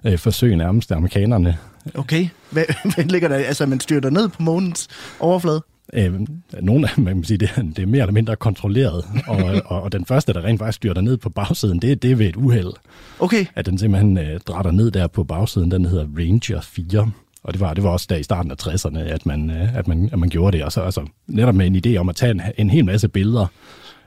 [0.06, 1.58] øh, øh, forsøg nærmest af amerikanerne.
[1.96, 2.28] Okay.
[2.50, 2.64] Hvad,
[2.96, 3.36] hvad ligger der?
[3.36, 4.88] Altså, man styrter ned på månens
[5.20, 5.62] overflade?
[5.94, 6.20] Øh,
[6.62, 9.62] nogle af dem, man kan sige, det, er, det er mere eller mindre kontrolleret, og,
[9.66, 12.26] og, og den første, der rent faktisk styrter ned på bagsiden, det, det er ved
[12.26, 12.74] et uheld,
[13.20, 13.46] Okay.
[13.56, 17.12] at den simpelthen øh, drætter ned der på bagsiden, den hedder Ranger 4.
[17.44, 19.88] Og det var, det var også der i starten af 60'erne, at man, øh, at
[19.88, 20.66] man, at man gjorde det.
[20.66, 23.48] Og så altså, netop med en idé om at tage en, en hel masse billeder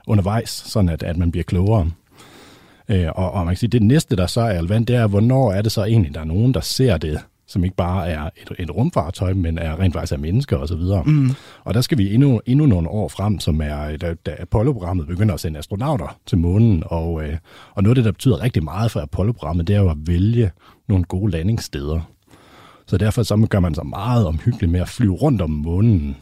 [0.07, 1.91] undervejs, sådan at, at man bliver klogere.
[2.89, 5.51] Øh, og, og man kan sige, det næste, der så er relevant, det er, hvornår
[5.51, 8.51] er det så egentlig, der er nogen, der ser det, som ikke bare er et,
[8.59, 11.11] et rumfartøj, men er rent faktisk er mennesker osv.
[11.11, 11.29] Mm.
[11.63, 15.33] Og der skal vi endnu, endnu nogle år frem, som er, da, da Apollo-programmet begynder
[15.33, 16.83] at sende astronauter til månen.
[16.85, 17.37] Og, øh,
[17.75, 20.51] og noget af det, der betyder rigtig meget for Apollo-programmet, det er jo at vælge
[20.87, 21.99] nogle gode landingssteder.
[22.87, 26.15] Så derfor så gør man sig meget omhyggeligt med at flyve rundt om månen.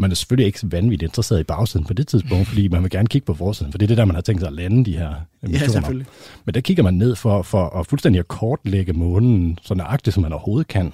[0.00, 3.08] Man er selvfølgelig ikke vanvittigt interesseret i bagsiden på det tidspunkt, fordi man vil gerne
[3.08, 4.96] kigge på forsiden, for det er det der, man har tænkt sig at lande de
[4.96, 5.72] her missioner.
[5.72, 6.06] selvfølgelig.
[6.44, 10.22] Men der kigger man ned for, for at fuldstændig at kortlægge månen så nøjagtigt, som
[10.22, 10.92] man overhovedet kan.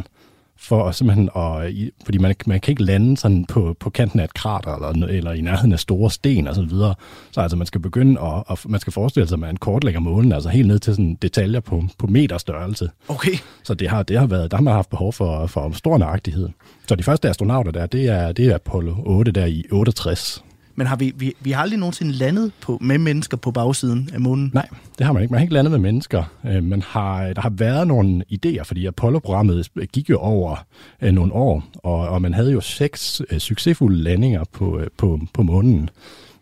[0.58, 4.24] For at simpelthen at, fordi man, man kan ikke lande sådan på, på kanten af
[4.24, 6.94] et krater eller, eller i nærheden af store sten og så videre.
[7.30, 10.32] Så altså man skal begynde at, at man skal forestille sig, at man kortlægger månen,
[10.32, 12.90] altså helt ned til sådan detaljer på, på meterstørrelse.
[13.08, 13.38] Okay.
[13.62, 16.48] Så det har, det har været, der har man haft behov for, for stor nøjagtighed.
[16.88, 20.44] Så de første astronauter der, det er, det er Apollo 8 der i 68.
[20.76, 24.20] Men har vi, vi, vi har aldrig nogensinde landet på, med mennesker på bagsiden af
[24.20, 24.50] månen?
[24.54, 25.32] Nej, det har man ikke.
[25.32, 26.24] Man har ikke landet med mennesker.
[26.46, 30.66] Øh, Man har, øh, der har været nogle idéer, fordi Apollo-programmet øh, gik jo over
[31.02, 35.20] øh, nogle år, og, og man havde jo seks øh, succesfulde landinger på, øh, på,
[35.34, 35.90] på månen.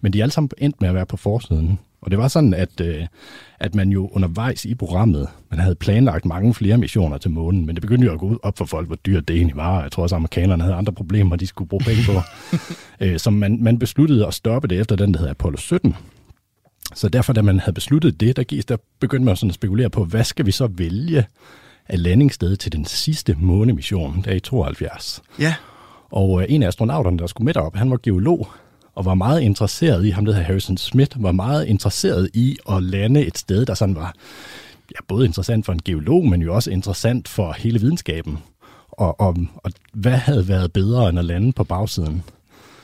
[0.01, 1.79] Men de er alle sammen endt med at være på forsiden.
[2.05, 3.07] Og det var sådan, at, øh,
[3.61, 7.75] at man jo undervejs i programmet, man havde planlagt mange flere missioner til månen, men
[7.75, 9.83] det begyndte jo at gå op for folk, hvor dyrt det egentlig var.
[9.83, 12.13] Jeg tror også, at amerikanerne havde andre problemer, de skulle bruge penge på.
[13.05, 15.97] øh, så man, man besluttede at stoppe det efter den, der hedder Apollo 17.
[16.95, 19.91] Så derfor, da man havde besluttet det, der, gik, der begyndte man sådan at spekulere
[19.91, 21.27] på, hvad skal vi så vælge
[21.89, 25.23] af landingssted til den sidste månemission, der i 72.
[25.39, 25.55] Ja.
[26.11, 28.49] Og øh, en af astronauterne, der skulle med derop, han var geolog,
[28.95, 32.83] og var meget interesseret i, ham der hedder Harrison Smith, var meget interesseret i at
[32.83, 34.15] lande et sted, der sådan var
[34.91, 38.39] ja, både interessant for en geolog, men jo også interessant for hele videnskaben.
[38.93, 42.23] Og, og, og hvad havde været bedre end at lande på bagsiden?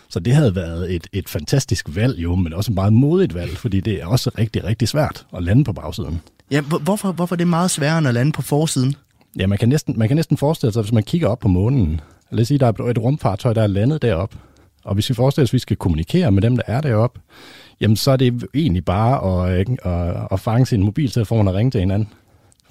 [0.08, 3.50] Så det havde været et, et fantastisk valg jo, men også et meget modigt valg,
[3.56, 6.20] fordi det er også rigtig, rigtig svært at lande på bagsiden.
[6.50, 8.94] ja hvor- hvorfor, hvorfor er det meget sværere end at lande på forsiden?
[9.38, 12.00] Ja, man kan næsten, man kan næsten forestille sig, hvis man kigger op på månen,
[12.30, 14.34] lad os sige, der er et rumfartøj, der er landet derop,
[14.84, 17.20] og hvis vi forestiller os, at vi skal kommunikere med dem, der er deroppe,
[17.80, 21.80] jamen så er det egentlig bare at, at, at fange sin mobiltelefon og ringe til
[21.80, 22.08] hinanden.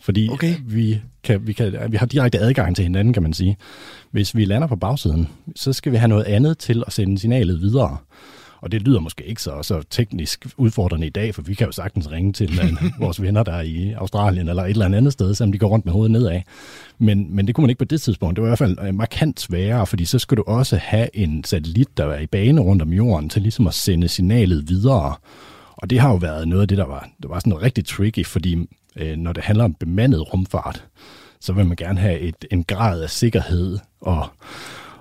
[0.02, 0.56] Fordi Okay.
[0.66, 3.58] vi, kan, vi, kan, vi har direkte adgang til hinanden, kan man sige.
[4.12, 7.62] Hvis vi lander på bagsiden, så skal vi have noget andet til at sende signalet
[7.62, 7.98] videre.
[8.62, 11.72] Og det lyder måske ikke så, så teknisk udfordrende i dag, for vi kan jo
[11.72, 12.60] sagtens ringe til
[13.00, 15.86] vores venner, der er i Australien eller et eller andet sted, selvom de går rundt
[15.86, 16.42] med hovedet nedad.
[16.98, 18.36] Men, men det kunne man ikke på det tidspunkt.
[18.36, 21.44] Det var i hvert fald øh, markant sværere, fordi så skulle du også have en
[21.44, 25.16] satellit, der var i bane rundt om jorden, til ligesom at sende signalet videre.
[25.76, 27.86] Og det har jo været noget af det, der var, der var sådan noget rigtig
[27.86, 30.86] tricky, fordi øh, når det handler om bemandet rumfart,
[31.40, 34.28] så vil man gerne have et, en grad af sikkerhed og,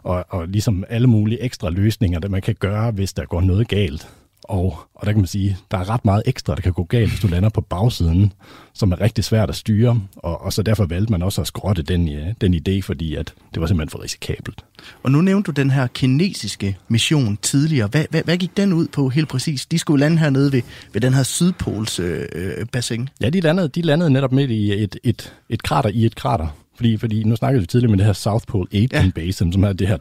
[0.09, 3.69] og, og ligesom alle mulige ekstra løsninger, der man kan gøre, hvis der går noget
[3.69, 4.09] galt.
[4.45, 7.11] Og, og der kan man sige, der er ret meget ekstra, der kan gå galt,
[7.11, 8.33] hvis du lander på bagsiden,
[8.75, 10.01] som er rigtig svært at styre.
[10.17, 13.35] Og, og så derfor valgte man også at skrotte den, øh, den idé, fordi at
[13.55, 14.65] det var simpelthen for risikabelt.
[15.03, 17.89] Og nu nævnte du den her kinesiske mission tidligere.
[17.89, 19.67] Hvad, hvad, hvad gik den ud på helt præcis?
[19.67, 23.09] De skulle lande hernede ved, ved den her Sydpols øh, øh, bassin.
[23.21, 26.49] Ja, de landede, de landede netop midt i et, et, et krater i et krater.
[26.79, 29.11] Fordi, fordi nu snakkede vi tidligere med det her South Pole 8 Ja.
[29.15, 29.97] Basin, som er det her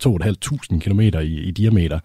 [0.74, 2.00] 2.500 km i, i diameter.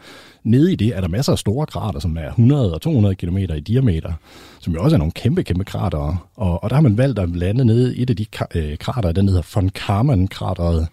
[0.44, 3.36] Nede i det er der masser af store krater, som er 100 og 200 km
[3.36, 4.12] i diameter,
[4.60, 6.28] som jo også er nogle kæmpe, kæmpe krater.
[6.36, 9.12] Og, og der har man valgt at lande nede i et af de øh, krater,
[9.12, 10.88] den hedder von Karman-krateret.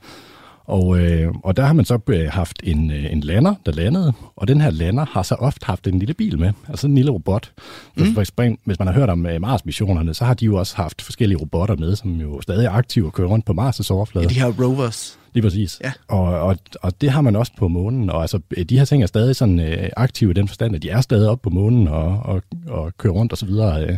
[0.69, 4.13] Og, øh, og der har man så øh, haft en, øh, en lander, der landede,
[4.35, 7.11] og den her lander har så ofte haft en lille bil med, altså en lille
[7.11, 7.51] robot.
[7.97, 8.13] Mm.
[8.13, 11.01] For eksempel, hvis man har hørt om øh, Mars-missionerne, så har de jo også haft
[11.01, 14.25] forskellige robotter med, som jo stadig er aktive og kører rundt på Mars' overflade.
[14.25, 15.19] Ja, de her rovers.
[15.33, 15.79] Lige præcis.
[15.83, 15.91] Ja.
[16.07, 19.07] Og, og, og det har man også på månen, og altså, de her ting er
[19.07, 22.19] stadig sådan øh, aktive i den forstand, at de er stadig oppe på månen og,
[22.23, 23.49] og, og kører rundt osv.
[23.49, 23.97] Så, øh,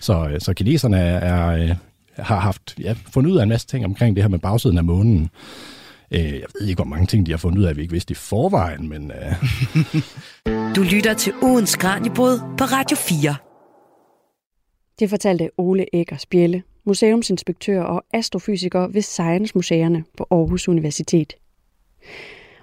[0.00, 1.74] så, så kineserne er, er,
[2.16, 4.84] har haft, ja, fundet ud af en masse ting omkring det her med bagsiden af
[4.84, 5.30] månen.
[6.10, 8.12] Øh, jeg ved ikke, hvor mange ting de har fundet ud af, vi ikke vidste
[8.12, 9.34] i forvejen, men øh,
[10.76, 13.36] Du lytter til ugens Kranjebrud på Radio 4.
[14.98, 21.34] Det fortalte Ole Ægger Spjælle, museumsinspektør og astrofysiker ved Science Museerne på Aarhus Universitet.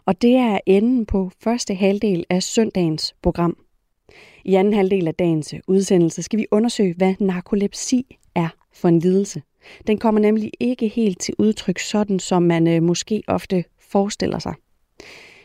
[0.05, 3.57] Og det er enden på første halvdel af søndagens program.
[4.45, 9.41] I anden halvdel af dagens udsendelse skal vi undersøge, hvad narkolepsi er for en lidelse.
[9.87, 14.53] Den kommer nemlig ikke helt til udtryk sådan, som man øh, måske ofte forestiller sig.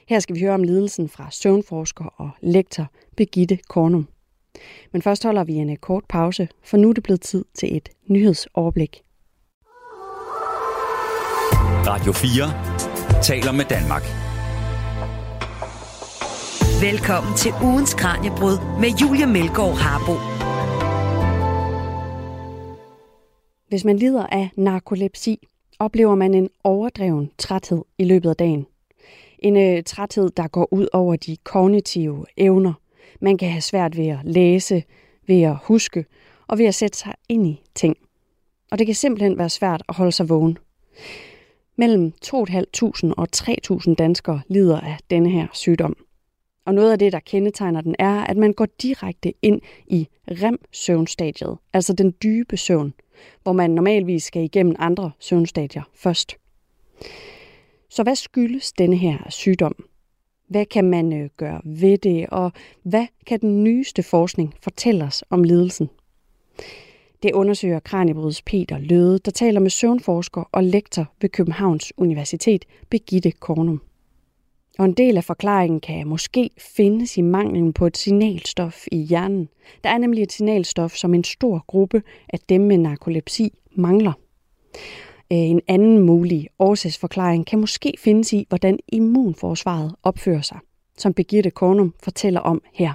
[0.09, 4.09] Her skal vi høre om lidelsen fra søvnforsker og lektor Begitte Kornum.
[4.93, 7.77] Men først holder vi en øh, kort pause, for nu er det blevet tid til
[7.77, 9.03] et nyhedsoverblik.
[11.87, 14.03] Radio 4 taler med Danmark.
[16.83, 20.40] Velkommen til ugens Kranjebrud med Julie Melgaard Harbo.
[23.71, 28.67] Hvis man lider af narkolepsi, oplever man en overdreven træthed i løbet af dagen.
[29.39, 32.73] En øh, træthed, der går ud over de kognitive evner.
[33.21, 34.83] Man kan have svært ved at læse,
[35.27, 36.05] ved at huske
[36.47, 37.97] og ved at sætte sig ind i ting.
[38.71, 40.59] Og det kan simpelthen være svært at holde sig vågen.
[41.77, 42.33] Mellem 2.500
[43.17, 45.97] og 3.000 danskere lider af denne her sygdom.
[46.65, 51.59] Og noget af det, der kendetegner den, er, at man går direkte ind i REM-søvnstadiet,
[51.73, 52.95] altså den dybe søvn,
[53.43, 56.37] hvor man normalvis skal igennem andre søvnstadier først.
[57.91, 59.85] Så hvad skyldes denne her sygdom?
[60.49, 62.53] Hvad kan man øh, gøre ved det, og
[62.83, 65.89] hvad kan den nyeste forskning fortælle os om lidelsen?
[67.23, 73.31] Det undersøger Kranjebryds Peter Løde, der taler med søvnforsker og lektor ved Københavns Universitet, Begitte
[73.31, 73.81] Kornum.
[74.79, 79.49] Og en del af forklaringen kan måske findes i manglen på et signalstof i hjernen.
[79.85, 84.13] Der er nemlig et signalstof, som en stor gruppe af dem med narkolepsi mangler.
[85.33, 90.59] Øh, en anden mulig årsagsforklaring kan måske findes i, hvordan immunforsvaret opfører sig,
[90.99, 92.93] som Birgitte Kornum fortæller om her.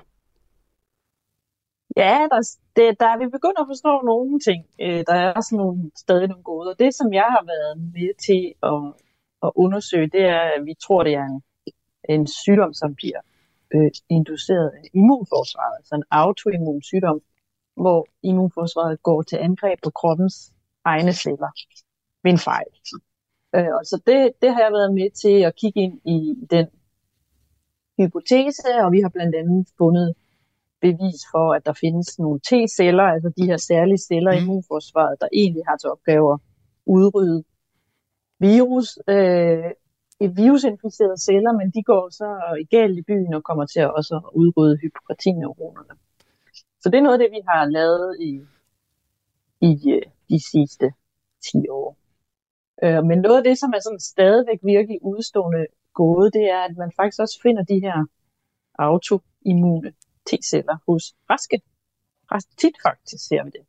[1.98, 2.40] Ja, der,
[2.76, 4.66] det, der er vi begyndt at forstå nogle ting.
[4.82, 6.70] Øh, der er sådan nogle, stadig nogle gode.
[6.72, 8.82] Og det, som jeg har været med til at,
[9.46, 11.42] at undersøge, det er, at vi tror, det er en
[12.10, 13.20] en sygdom, som bliver
[13.74, 17.22] øh, induceret af immunforsvaret, altså en autoimmun sygdom,
[17.76, 21.52] hvor immunforsvaret går til angreb på kroppens egne celler
[22.24, 22.72] ved en fejl.
[23.56, 26.68] Øh, og så det, det har jeg været med til at kigge ind i den
[28.00, 30.16] hypotese, og vi har blandt andet fundet
[30.82, 34.44] bevis for, at der findes nogle T-celler, altså de her særlige celler i mm.
[34.44, 36.40] immunforsvaret, der egentlig har til opgave at
[36.86, 37.44] udrydde
[38.40, 39.72] virus, øh,
[40.20, 44.30] virusinficerede celler, men de går så i galt i byen og kommer til at også
[44.34, 46.00] udrydde hypokratineuronerne.
[46.82, 48.32] Så det er noget af det, vi har lavet i,
[49.62, 50.94] i øh, de sidste
[51.52, 51.98] 10 år.
[52.84, 56.78] Øh, men noget af det, som er sådan stadigvæk virkelig udstående gåde, det er, at
[56.78, 58.06] man faktisk også finder de her
[58.80, 59.94] autoimmune
[60.30, 61.62] T-celler hos raske.
[62.32, 63.66] Ret tit faktisk ser vi det.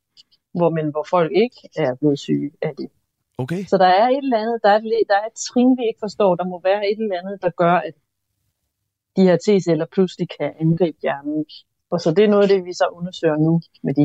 [0.54, 2.90] Hvor, men hvor folk ikke er blevet syge af det.
[3.38, 3.64] Okay.
[3.64, 6.02] Så der er et eller andet, der er, et, der er et trin, vi ikke
[6.06, 6.30] forstår.
[6.40, 7.94] Der må være et eller andet, der gør, at
[9.16, 11.44] de her T-celler pludselig kan angribe hjernen.
[11.90, 14.04] Og så det er noget af det, vi så undersøger nu med de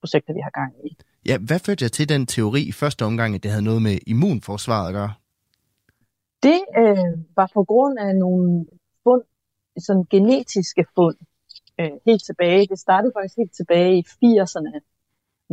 [0.00, 0.96] projekter, vi har gang i.
[1.26, 3.98] Ja, hvad førte jeg til den teori i første omgang, at det havde noget med
[4.06, 5.12] immunforsvaret at gøre?
[6.42, 8.66] Det øh, var på grund af nogle
[9.04, 9.22] fund,
[9.86, 11.16] sådan genetiske fund,
[11.80, 12.66] øh, helt tilbage.
[12.66, 14.70] Det startede faktisk helt tilbage i 80'erne,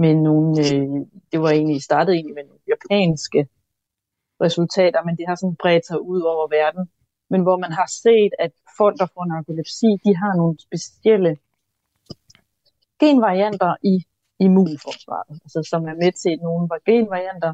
[0.04, 3.42] med nogle, øh, det var egentlig startet egentlig med nogle japanske
[4.46, 6.84] resultater, men det har sådan bredt sig ud over verden.
[7.32, 11.32] Men hvor man har set, at folk, der får narkolepsi, de har nogle specielle
[13.04, 13.96] genvarianter i
[14.46, 17.54] immunforsvaret, altså som er med til nogle genvarianter,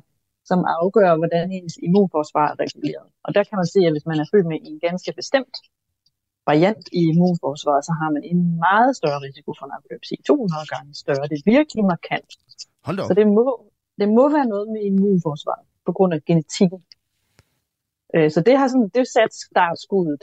[0.50, 3.08] som afgør, hvordan ens immunforsvar er reguleret.
[3.26, 5.56] Og der kan man se, at hvis man er født med en ganske bestemt
[6.50, 10.16] variant i immunforsvaret, så har man en meget større risiko for narkolepsi.
[10.28, 11.28] 200 gange større.
[11.32, 12.32] Det er virkelig markant.
[12.88, 13.46] Hold Så det må,
[14.00, 16.80] det må være noget med immunforsvaret på grund af genetikken.
[18.16, 20.22] Øh, så det har sådan, det sat startskuddet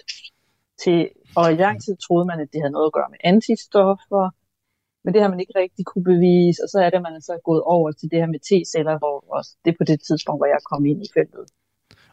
[0.82, 4.24] til, og i lang tid troede man, at det havde noget at gøre med antistoffer,
[5.04, 7.24] men det har man ikke rigtig kunne bevise, og så er det, at man er
[7.30, 10.38] så gået over til det her med T-celler, hvor også det er på det tidspunkt,
[10.38, 11.44] hvor jeg kom ind i feltet.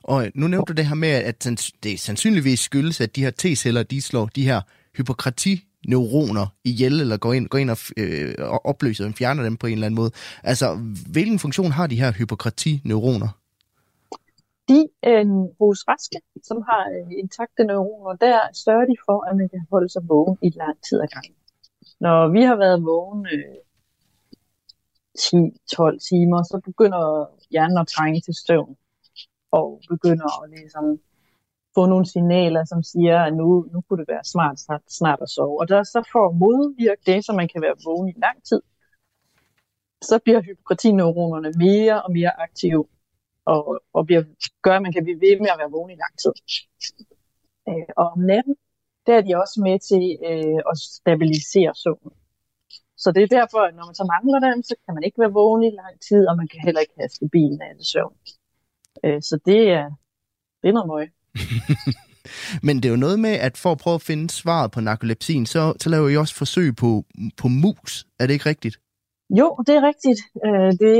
[0.03, 1.47] Og øh, nu nævnte du det her med, at
[1.83, 4.61] det sandsynligvis skyldes, at de her T-celler, de slår de her
[4.97, 9.67] hypokratineuroner ihjel, eller går ind, går ind og, øh, og opløser dem, fjerner dem på
[9.67, 10.11] en eller anden måde.
[10.43, 10.75] Altså,
[11.11, 13.27] hvilken funktion har de her hypokratineuroner?
[14.69, 15.25] De øh,
[15.59, 19.89] hos raske, som har øh, intakte neuroner, der sørger de for, at man kan holde
[19.89, 21.35] sig vågen i lang tid ad gangen.
[21.99, 23.55] Når vi har været vågen øh,
[25.19, 27.03] 10-12 timer, så begynder
[27.51, 28.75] hjernen at trænge til søvn
[29.51, 30.99] og begynder at ligesom
[31.75, 35.29] få nogle signaler, som siger, at nu, nu kunne det være smart snart, snart at
[35.29, 35.59] sove.
[35.59, 38.61] Og der så for at modvirke det, så man kan være vågen i lang tid,
[40.01, 42.85] så bliver hypokratineuronerne mere og mere aktive,
[43.45, 44.23] og, og bliver,
[44.61, 46.33] gør, at man kan blive ved med at være vågen i lang tid.
[47.69, 48.55] Øh, og om natten,
[49.07, 52.13] der er de også med til øh, at stabilisere søvnen.
[52.97, 55.37] Så det er derfor, at når man så mangler dem, så kan man ikke være
[55.41, 58.15] vågen i lang tid, og man kan heller ikke have stabil nattesøvn.
[59.03, 59.89] Øh, så det er,
[60.61, 61.07] det er noget møg.
[62.65, 65.45] Men det er jo noget med, at for at prøve at finde svaret på narkolepsien,
[65.45, 67.05] så, så laver I også forsøg på,
[67.37, 68.05] på mus.
[68.19, 68.77] Er det ikke rigtigt?
[69.29, 70.19] Jo, det er rigtigt.
[70.45, 70.95] Øh, det,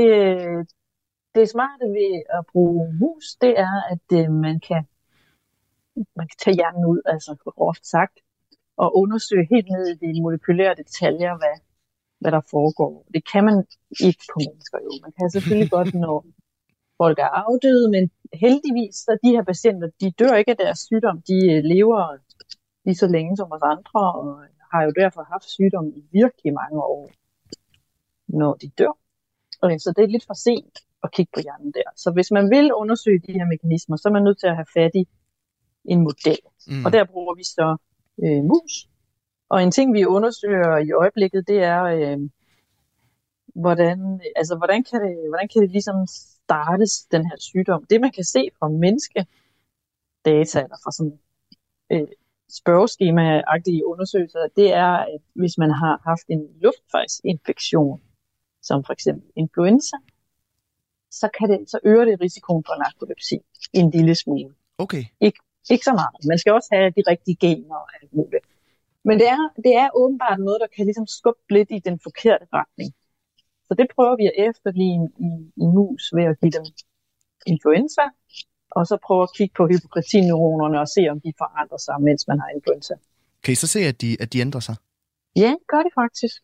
[1.34, 4.82] det smarte ved at bruge mus, det er, at øh, man kan,
[6.16, 8.16] man kan tage hjernen ud, altså groft sagt,
[8.76, 11.56] og undersøge helt ned i de molekylære detaljer, hvad,
[12.20, 13.06] hvad der foregår.
[13.14, 13.56] Det kan man
[14.00, 14.90] ikke på mennesker jo.
[15.02, 16.26] Man kan selvfølgelig godt, når
[17.02, 18.04] folk er afdøde, men
[18.44, 21.16] heldigvis, så de her patienter, de dør ikke af deres sygdom.
[21.30, 22.00] De øh, lever
[22.84, 26.78] lige så længe som os andre, og har jo derfor haft sygdom i virkelig mange
[26.96, 27.10] år,
[28.28, 28.94] når de dør.
[29.62, 31.88] Okay, så det er lidt for sent at kigge på hjernen der.
[31.96, 34.72] Så hvis man vil undersøge de her mekanismer, så er man nødt til at have
[34.74, 35.08] fat i
[35.84, 36.42] en model.
[36.68, 36.84] Mm.
[36.84, 37.76] Og der bruger vi så
[38.24, 38.74] øh, mus.
[39.48, 42.18] Og en ting, vi undersøger i øjeblikket, det er, øh,
[43.54, 45.96] hvordan, altså, hvordan, kan det, hvordan kan det ligesom
[46.50, 47.84] startes, den her sygdom.
[47.90, 51.18] Det, man kan se fra menneskedata, eller fra sådan
[51.92, 52.08] øh,
[52.60, 58.00] spørgeskema-agtige undersøgelser, det er, at hvis man har haft en luftvejsinfektion,
[58.62, 59.96] som for eksempel influenza,
[61.10, 63.36] så, kan det, så øger det risikoen for narkolepsi
[63.72, 64.54] en lille smule.
[64.78, 65.04] Okay.
[65.20, 65.34] Ik,
[65.70, 66.16] ikke så meget.
[66.28, 68.44] Man skal også have de rigtige gener og alt muligt.
[69.04, 72.46] Men det er, det er åbenbart noget, der kan ligesom skubbe lidt i den forkerte
[72.52, 72.94] retning.
[73.70, 75.30] Så det prøver vi at efterligne i,
[75.64, 76.64] i mus ved at give dem
[77.46, 78.04] influenza,
[78.70, 82.38] og så prøve at kigge på hypokratineuronerne og se, om de forandrer sig, mens man
[82.40, 82.94] har influenza.
[83.42, 84.76] Kan I så se, at de, at de ændrer sig?
[85.36, 86.36] Ja, gør de faktisk.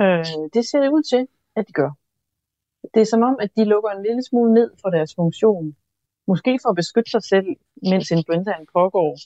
[0.00, 1.22] Øh, det ser det ud til,
[1.56, 1.90] at de gør.
[2.94, 5.76] Det er som om, at de lukker en lille smule ned for deres funktion.
[6.26, 7.48] Måske for at beskytte sig selv,
[7.90, 9.18] mens influenzaen pågår.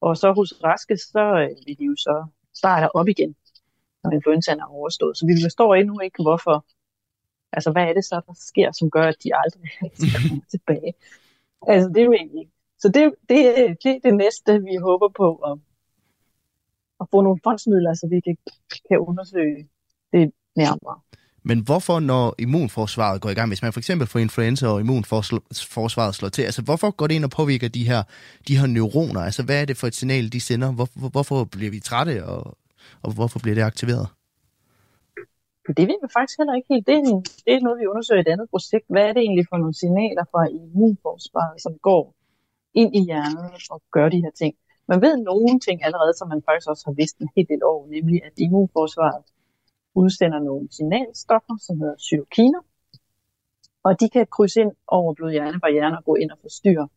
[0.00, 3.36] Og så hos raske, så øh, vil de jo så starte op igen,
[4.02, 5.16] når influenzaen er overstået.
[5.18, 6.66] Så vi forstår endnu ikke, hvorfor
[7.52, 9.62] Altså, hvad er det så, der sker, som gør, at de aldrig
[10.14, 10.92] kommer tilbage?
[11.66, 12.52] Altså, det er jo egentlig ikke.
[12.78, 13.36] Så det, det,
[13.84, 15.58] det er det næste, vi håber på at,
[17.00, 18.36] at få nogle fondsmidler, så vi kan,
[18.88, 19.68] kan undersøge
[20.12, 21.00] det nærmere.
[21.42, 26.14] Men hvorfor, når immunforsvaret går i gang, hvis man for eksempel får influenza og immunforsvaret
[26.14, 28.02] slår til, altså hvorfor går det ind og påvirker de her,
[28.48, 29.20] de her neuroner?
[29.20, 30.72] Altså hvad er det for et signal, de sender?
[30.72, 32.58] Hvor, hvorfor bliver vi trætte, og,
[33.02, 34.08] og hvorfor bliver det aktiveret?
[35.66, 36.86] Det ved vi faktisk heller ikke helt.
[36.86, 37.04] Det er,
[37.46, 38.86] det er noget, vi undersøger i et andet projekt.
[38.88, 42.14] Hvad er det egentlig for nogle signaler fra immunforsvaret, som går
[42.74, 44.54] ind i hjernen og gør de her ting?
[44.88, 47.80] Man ved nogle ting allerede, som man faktisk også har vidst en helt del år,
[47.94, 49.24] nemlig at immunforsvaret
[49.94, 52.62] udsender nogle signalstoffer, som hedder cytokiner,
[53.82, 56.88] og de kan krydse ind over blod-hjernebarrieren og gå ind og forstyrre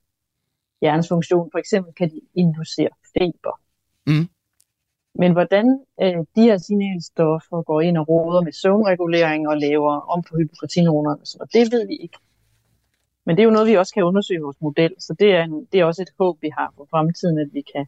[0.81, 1.49] hjernens funktion.
[1.51, 3.59] For eksempel kan de inducere feber.
[4.07, 4.27] Mm.
[5.15, 5.65] Men hvordan
[6.01, 11.25] øh, de her signalstoffer går ind og råder med søvnregulering og laver om på hypokratinonerne,
[11.25, 12.17] så det ved vi ikke.
[13.25, 15.43] Men det er jo noget, vi også kan undersøge i vores model, så det er,
[15.43, 17.85] en, det er også et håb, vi har for fremtiden, at vi kan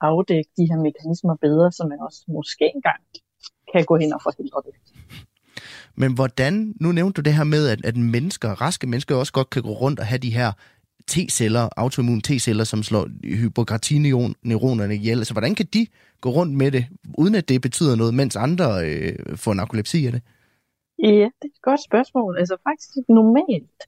[0.00, 3.00] afdække de her mekanismer bedre, så man også måske engang
[3.72, 4.74] kan gå hen og forhindre det.
[5.94, 9.50] Men hvordan, nu nævnte du det her med, at, at mennesker, raske mennesker også godt
[9.50, 10.52] kan gå rundt og have de her
[11.10, 15.18] T-celler, autoimmune T-celler, som slår hypokratineuronerne ihjel.
[15.18, 15.86] Altså, hvordan kan de
[16.20, 16.86] gå rundt med det,
[17.18, 20.22] uden at det betyder noget, mens andre øh, får narkolepsi af det?
[20.98, 22.38] Ja, det er et godt spørgsmål.
[22.38, 23.80] Altså faktisk normalt,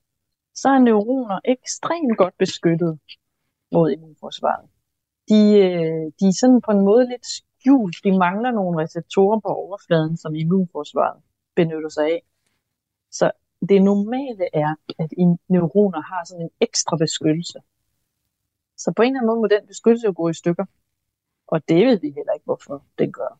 [0.54, 2.98] så er neuroner ekstremt godt beskyttet
[3.72, 4.66] mod immunforsvaret.
[5.30, 7.96] De, øh, de er sådan på en måde lidt skjult.
[8.04, 11.20] De mangler nogle receptorer på overfladen, som immunforsvaret
[11.56, 12.22] benytter sig af.
[13.10, 13.30] Så
[13.68, 15.10] det normale er, at
[15.48, 17.58] neuroner har sådan en ekstra beskyttelse.
[18.76, 20.64] Så på en eller anden måde må den beskyttelse jo gå i stykker.
[21.46, 23.38] Og det ved vi heller ikke, hvorfor den gør.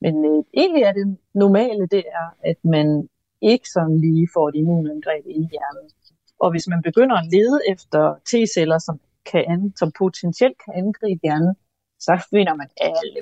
[0.00, 3.08] Men øh, egentlig er det normale, det er, at man
[3.40, 5.90] ikke sådan lige får et immunangreb ind i hjernen.
[6.38, 11.54] Og hvis man begynder at lede efter T-celler, som, kan, som potentielt kan angribe hjernen,
[11.98, 13.20] så finder man alle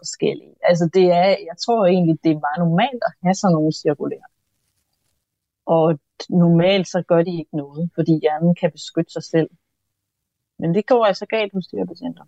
[0.00, 0.54] forskellige.
[0.62, 4.28] Altså det er, jeg tror egentlig, det er meget normalt at have sådan nogle cirkulære.
[5.66, 5.98] Og
[6.30, 9.50] normalt så gør de ikke noget, fordi hjernen kan beskytte sig selv.
[10.58, 12.24] Men det går altså galt hos de her patienter.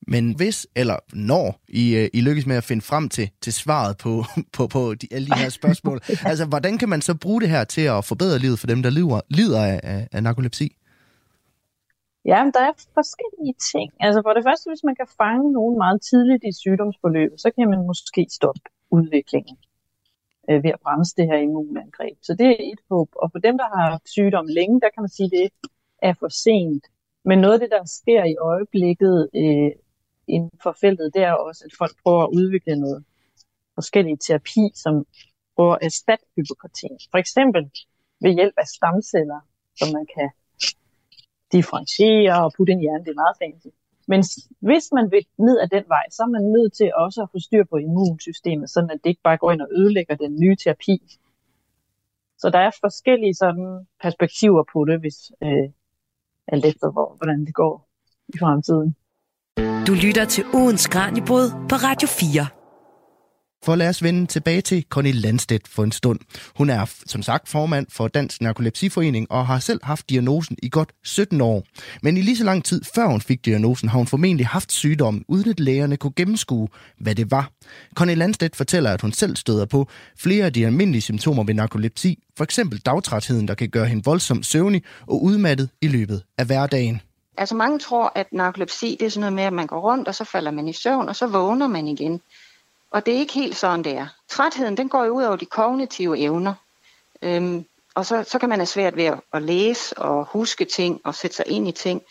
[0.00, 3.96] Men hvis eller når I, øh, I lykkes med at finde frem til, til svaret
[3.96, 4.24] på,
[4.56, 6.14] på, på de, alle de her spørgsmål, ja.
[6.30, 8.90] altså hvordan kan man så bruge det her til at forbedre livet for dem, der
[8.90, 10.76] lider, lider af, af, af narkolepsi?
[12.24, 13.88] Ja, der er forskellige ting.
[14.00, 17.68] Altså for det første, hvis man kan fange nogen meget tidligt i sygdomsforløbet, så kan
[17.70, 19.56] man måske stoppe udviklingen
[20.50, 22.16] øh, ved at bremse det her immunangreb.
[22.22, 23.08] Så det er et håb.
[23.22, 25.70] Og for dem, der har haft sygdom længe, der kan man sige, at det
[26.02, 26.84] er for sent.
[27.24, 29.70] Men noget af det, der sker i øjeblikket øh,
[30.28, 33.04] inden for feltet, det er også, at folk prøver at udvikle noget
[33.74, 34.94] forskellige terapi, som
[35.56, 36.98] prøver at erstatte hypokratien.
[37.10, 37.62] For eksempel
[38.22, 39.40] ved hjælp af stamceller,
[39.78, 40.28] som man kan
[41.52, 43.04] differentiere og putte ind i hjernen.
[43.04, 43.70] Det er meget fancy.
[44.08, 44.24] Men
[44.68, 47.38] hvis man vil ned ad den vej, så er man nødt til også at få
[47.38, 50.96] styr på immunsystemet, sådan at det ikke bare går ind og ødelægger den nye terapi.
[52.38, 55.68] Så der er forskellige sådan perspektiver på det, hvis øh,
[56.48, 57.88] alt efter hvor, hvordan det går
[58.28, 58.96] i fremtiden.
[59.86, 62.55] Du lytter til Odens Kranjebrud på Radio 4.
[63.64, 66.20] For lad os vende tilbage til Connie Landstedt for en stund.
[66.56, 70.92] Hun er som sagt formand for Dansk Narkolepsiforening og har selv haft diagnosen i godt
[71.04, 71.64] 17 år.
[72.02, 75.24] Men i lige så lang tid før hun fik diagnosen, har hun formentlig haft sygdommen,
[75.28, 77.50] uden at lægerne kunne gennemskue, hvad det var.
[77.94, 79.88] Connie Landstedt fortæller, at hun selv støder på
[80.18, 84.46] flere af de almindelige symptomer ved narkolepsi, for eksempel dagtrætheden, der kan gøre hende voldsomt
[84.46, 87.00] søvnig og udmattet i løbet af hverdagen.
[87.38, 90.14] Altså mange tror, at narkolepsi det er sådan noget med, at man går rundt, og
[90.14, 92.20] så falder man i søvn, og så vågner man igen.
[92.96, 94.06] Og det er ikke helt sådan, det er.
[94.28, 96.54] Trætheden, den går jo ud over de kognitive evner.
[97.22, 101.00] Øhm, og så, så kan man have svært ved at, at læse og huske ting
[101.04, 102.02] og sætte sig ind i ting.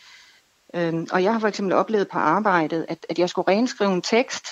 [0.75, 4.01] Øhm, og jeg har for eksempel oplevet på arbejdet, at, at jeg skulle renskrive en
[4.01, 4.47] tekst,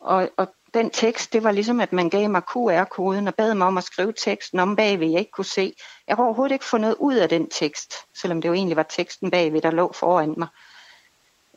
[0.00, 3.66] og, og den tekst, det var ligesom, at man gav mig QR-koden og bad mig
[3.66, 5.74] om at skrive teksten om bagved, jeg ikke kunne se.
[6.08, 8.82] Jeg kunne overhovedet ikke få noget ud af den tekst, selvom det jo egentlig var
[8.96, 10.48] teksten bagved, der lå foran mig.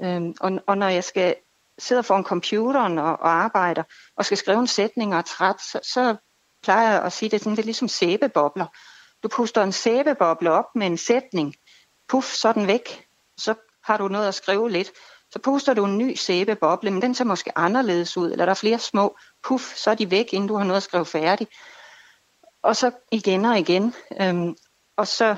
[0.02, 1.36] Øhm, og, og når jeg skal
[1.80, 3.84] sidder foran computeren og, og arbejder,
[4.18, 6.16] og skal skrive en sætning og er træt, så, så
[6.64, 8.66] plejer jeg at sige, det, sådan, det er ligesom sæbebobler.
[9.24, 11.56] Du puster en sæbeboble op med en sætning,
[12.08, 13.08] puff, så er den væk.
[13.38, 14.92] Så har du noget at skrive lidt.
[15.32, 18.56] Så puster du en ny sæbeboble, men den ser måske anderledes ud, eller der er
[18.56, 21.50] flere små, puff, så er de væk, inden du har noget at skrive færdigt.
[22.64, 23.94] Og så igen og igen.
[24.22, 24.56] Øhm,
[24.98, 25.36] og så,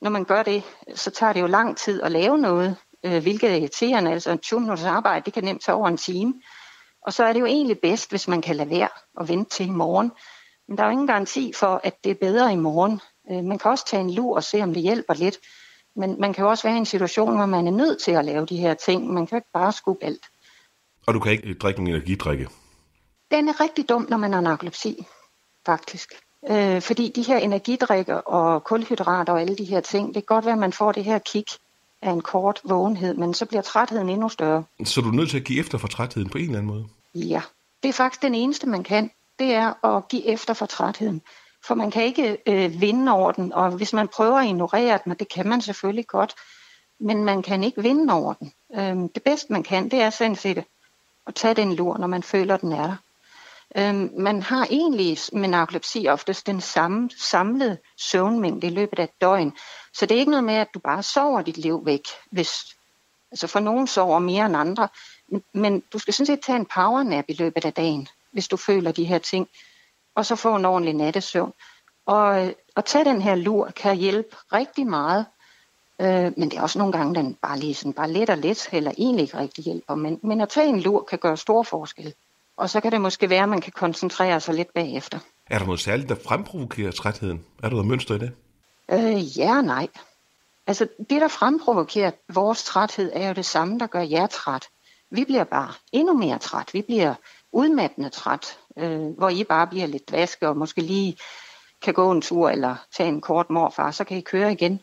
[0.00, 0.62] når man gør det,
[0.94, 4.12] så tager det jo lang tid at lave noget øh, hvilket er irriterende.
[4.12, 6.34] Altså en 20 minutters arbejde, det kan nemt tage over en time.
[7.02, 9.66] Og så er det jo egentlig bedst, hvis man kan lade være og vente til
[9.66, 10.12] i morgen.
[10.68, 13.00] Men der er jo ingen garanti for, at det er bedre i morgen.
[13.30, 15.38] Øh, man kan også tage en lur og se, om det hjælper lidt.
[15.96, 18.24] Men man kan jo også være i en situation, hvor man er nødt til at
[18.24, 19.12] lave de her ting.
[19.12, 20.26] Man kan jo ikke bare skubbe alt.
[21.06, 22.48] Og du kan ikke drikke nogen energidrikke?
[23.30, 25.06] Den er rigtig dum, når man har narkolepsi,
[25.66, 26.12] faktisk.
[26.50, 30.44] Øh, fordi de her energidrikker og kulhydrater og alle de her ting, det kan godt
[30.44, 31.48] være, at man får det her kick
[32.04, 34.64] af en kort vågenhed, men så bliver trætheden endnu større.
[34.84, 36.86] Så du er nødt til at give efter for trætheden på en eller anden måde?
[37.14, 37.42] Ja,
[37.82, 39.10] det er faktisk den eneste, man kan.
[39.38, 41.22] Det er at give efter for trætheden.
[41.66, 45.12] For man kan ikke øh, vinde over den, og hvis man prøver at ignorere den,
[45.12, 46.34] og det kan man selvfølgelig godt,
[47.00, 48.52] men man kan ikke vinde over den.
[48.74, 50.64] Øh, det bedste man kan, det er sådan set
[51.26, 52.96] at tage den lur, når man føler, den er der.
[53.76, 59.20] Øh, man har egentlig med narkolepsi oftest den samme samlede søvnmængde i løbet af et
[59.20, 59.52] døgn.
[59.94, 62.02] Så det er ikke noget med, at du bare sover dit liv væk.
[62.30, 62.76] Hvis,
[63.30, 64.88] altså for nogen sover mere end andre.
[65.28, 68.56] Men, men du skal sådan set tage en powernap i løbet af dagen, hvis du
[68.56, 69.48] føler de her ting.
[70.14, 71.52] Og så få en ordentlig nattesøvn.
[72.06, 72.38] Og
[72.76, 75.26] at tage den her lur kan hjælpe rigtig meget.
[76.00, 78.68] Øh, men det er også nogle gange, den bare lige sådan, bare let og let,
[78.72, 79.94] eller egentlig ikke rigtig hjælper.
[79.94, 82.14] Men, men at tage en lur kan gøre stor forskel.
[82.56, 85.18] Og så kan det måske være, at man kan koncentrere sig lidt bagefter.
[85.46, 87.44] Er der noget særligt, der fremprovokerer trætheden?
[87.58, 88.32] Er der noget mønster i det?
[88.90, 89.88] Øh, ja og nej.
[90.66, 94.68] Altså, det, der fremprovokerer vores træthed, er jo det samme, der gør jer træt.
[95.10, 96.74] Vi bliver bare endnu mere træt.
[96.74, 97.14] Vi bliver
[97.52, 101.16] udmattende træt, øh, hvor I bare bliver lidt vaske og måske lige
[101.82, 104.80] kan gå en tur eller tage en kort morfar, så kan I køre igen.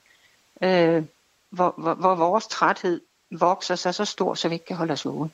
[0.64, 1.04] Øh,
[1.50, 5.06] hvor, hvor, hvor vores træthed vokser sig så stor, så vi ikke kan holde os
[5.06, 5.32] vågen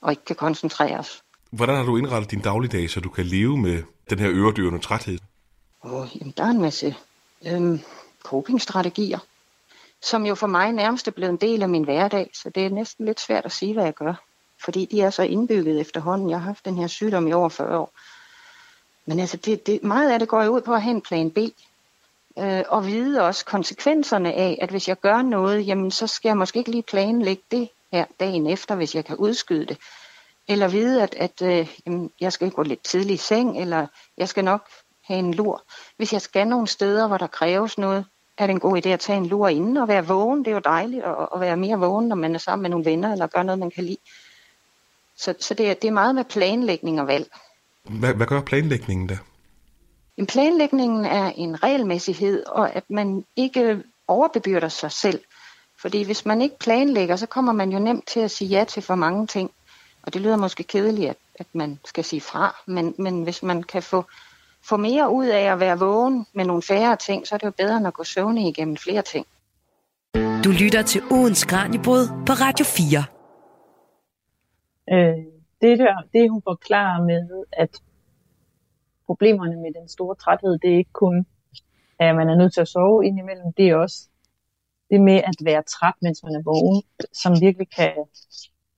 [0.00, 1.22] og ikke kan koncentrere os.
[1.50, 5.18] Hvordan har du indrettet din dagligdag, så du kan leve med den her øredyrende træthed?
[5.80, 6.96] Oh, jamen, der er en masse
[7.46, 7.80] øh,
[8.22, 9.18] copingstrategier,
[10.02, 12.70] som jo for mig nærmest er blevet en del af min hverdag, så det er
[12.70, 14.14] næsten lidt svært at sige, hvad jeg gør.
[14.64, 16.30] Fordi de er så indbygget efterhånden.
[16.30, 17.92] Jeg har haft den her sygdom i over 40 år.
[19.06, 21.30] Men altså, det, det, meget af det går jo ud på at have en plan
[21.30, 21.38] B.
[22.38, 26.36] Øh, og vide også konsekvenserne af, at hvis jeg gør noget, jamen så skal jeg
[26.36, 29.78] måske ikke lige planlægge det her dagen efter, hvis jeg kan udskyde det.
[30.48, 33.86] Eller vide, at, at øh, jamen, jeg skal gå lidt tidlig i seng, eller
[34.16, 34.68] jeg skal nok
[35.08, 35.62] have en lur.
[35.96, 38.04] Hvis jeg skal nogle steder, hvor der kræves noget,
[38.38, 40.38] er det en god idé at tage en lur inden og være vågen.
[40.38, 42.84] Det er jo dejligt at, at være mere vågen, når man er sammen med nogle
[42.84, 43.98] venner eller gør noget, man kan lide.
[45.16, 47.30] Så, så det, er, det er meget med planlægning og valg.
[47.82, 49.18] Hvad, hvad gør planlægningen da?
[50.16, 55.20] En planlægningen er en regelmæssighed, og at man ikke overbebyrder sig selv.
[55.80, 58.82] Fordi hvis man ikke planlægger, så kommer man jo nemt til at sige ja til
[58.82, 59.50] for mange ting.
[60.02, 63.62] Og det lyder måske kedeligt, at, at man skal sige fra, men, men hvis man
[63.62, 64.04] kan få
[64.62, 67.50] få mere ud af at være vågen med nogle færre ting, så er det jo
[67.50, 69.26] bedre end at gå søvnig igennem flere ting.
[70.44, 73.04] Du lytter til ugens Kranjebrud på Radio 4.
[74.92, 75.24] Øh,
[75.62, 77.82] det, der, det hun forklarer med, at
[79.06, 81.26] problemerne med den store træthed, det er ikke kun,
[81.98, 84.08] at man er nødt til at sove indimellem, det er også
[84.90, 86.82] det med at være træt, mens man er vågen,
[87.12, 87.92] som virkelig kan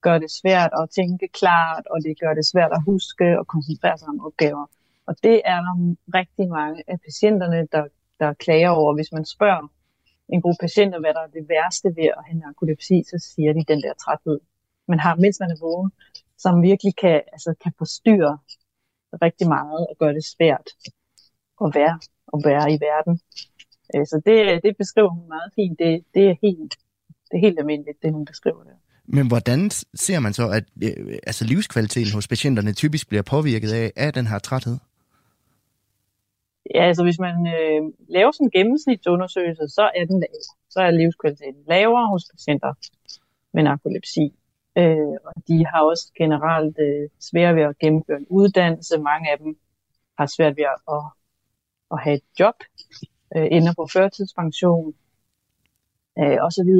[0.01, 3.97] gøre det svært at tænke klart, og det gør det svært at huske og koncentrere
[3.97, 4.65] sig om opgaver.
[5.11, 5.75] Og det er der
[6.19, 7.83] rigtig mange af patienterne, der,
[8.19, 8.93] der klager over.
[8.95, 9.63] Hvis man spørger
[10.33, 13.63] en gruppe patienter, hvad der er det værste ved at have narkolepsi, så siger de
[13.71, 14.39] den der træthed.
[14.87, 15.91] Man har, mens man er vågen,
[16.37, 18.37] som virkelig kan, altså, kan forstyrre
[19.25, 20.67] rigtig meget og gøre det svært
[21.63, 21.95] at være,
[22.33, 23.15] at være i verden.
[23.93, 25.79] Øh, så det, det beskriver hun meget fint.
[25.79, 26.73] Det, det, er helt,
[27.29, 28.77] det er helt almindeligt, det hun beskriver der.
[29.05, 29.69] Men hvordan
[30.05, 34.27] ser man så, at øh, altså livskvaliteten hos patienterne typisk bliver påvirket af, af den
[34.27, 34.77] her træthed?
[36.75, 40.41] Ja, altså hvis man øh, laver sådan en gennemsnitsundersøgelse, så er den lav.
[40.69, 42.73] Så er livskvaliteten lavere hos patienter
[43.53, 44.33] med narkolepsi.
[44.77, 48.97] Øh, og de har også generelt øh, svært ved at gennemføre en uddannelse.
[48.97, 49.57] Mange af dem
[50.17, 51.03] har svært ved at, at,
[51.91, 52.55] at have et job,
[53.35, 54.93] øh, ender på førtidspension
[56.19, 56.71] øh, osv.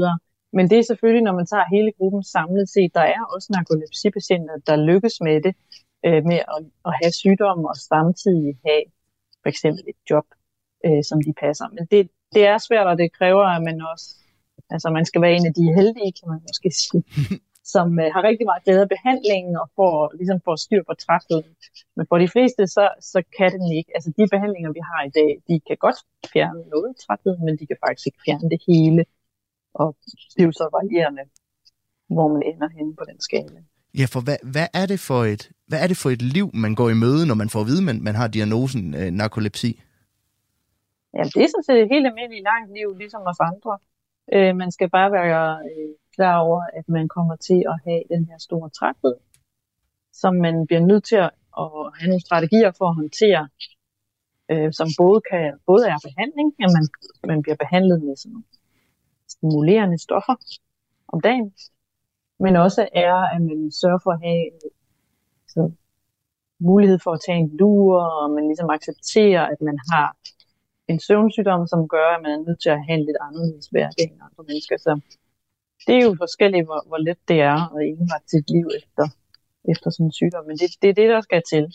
[0.54, 4.58] Men det er selvfølgelig, når man tager hele gruppen samlet set, der er også narkolepsipatienter,
[4.68, 5.56] der lykkes med det,
[6.06, 8.84] øh, med at, at have sygdomme og samtidig have
[9.42, 10.26] for eksempel et job,
[10.86, 11.68] øh, som de passer.
[11.76, 14.08] Men det, det er svært, og det kræver, at man også,
[14.70, 17.04] altså man skal være en af de heldige, kan man måske sige,
[17.74, 21.54] som øh, har rigtig meget glæde af behandlingen og får, ligesom får styr på trætheden.
[21.96, 23.92] Men for de fleste, så, så kan den ikke.
[23.96, 26.00] Altså de behandlinger, vi har i dag, de kan godt
[26.34, 29.06] fjerne noget træthed, men de kan faktisk ikke fjerne det hele.
[29.74, 29.98] Og
[30.34, 31.24] det er jo så varierende,
[32.16, 33.60] hvor man ender henne på den skala.
[34.00, 36.76] Ja, for hvad, hvad, er det for et, hvad er det for et liv, man
[36.76, 39.82] går i møde, når man får at vide, at man, man har diagnosen øh, narkolepsi?
[41.18, 43.74] Ja, det er sådan set et helt almindeligt langt liv, ligesom os andre.
[44.34, 48.26] Øh, man skal bare være øh, klar over, at man kommer til at have den
[48.30, 49.16] her store træthed,
[50.14, 51.32] som man bliver nødt til at,
[51.62, 53.44] at have nogle strategier for at håndtere,
[54.52, 56.86] øh, som både, kan, både er behandling, at man,
[57.32, 58.44] man bliver behandlet med sådan
[59.28, 60.36] stimulerende stoffer
[61.08, 61.54] om dagen,
[62.44, 64.46] men også er, at man sørger for at have
[65.48, 65.72] så,
[66.62, 70.08] mulighed for at tage en lur, og man ligesom accepterer, at man har
[70.88, 74.06] en søvnsygdom, som gør, at man er nødt til at have en lidt anderledes hverdag
[74.12, 74.78] end andre mennesker.
[74.78, 74.92] Så
[75.88, 79.06] det er jo forskelligt, hvor, hvor let det er at indrette sit liv efter,
[79.72, 80.46] efter sådan en sygdom.
[80.48, 81.66] Men det, det er det, der skal til.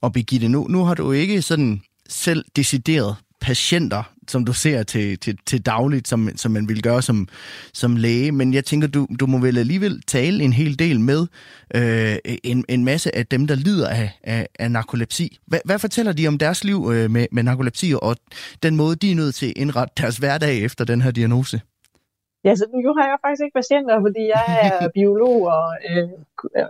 [0.00, 5.18] Og Birgitte, nu, nu har du ikke sådan selv decideret patienter, som du ser til,
[5.18, 7.28] til, til dagligt, som, som man vil gøre som,
[7.72, 8.32] som læge.
[8.32, 11.26] Men jeg tænker, du, du må vel alligevel tale en hel del med
[11.74, 15.38] øh, en, en masse af dem, der lider af, af, af narkolepsi.
[15.46, 18.16] Hvad, hvad fortæller de om deres liv øh, med, med narkolepsi, og
[18.62, 21.60] den måde, de er nødt til at indrette deres hverdag efter den her diagnose?
[22.46, 26.08] Ja, så nu har jeg faktisk ikke patienter, fordi jeg er biolog og øh,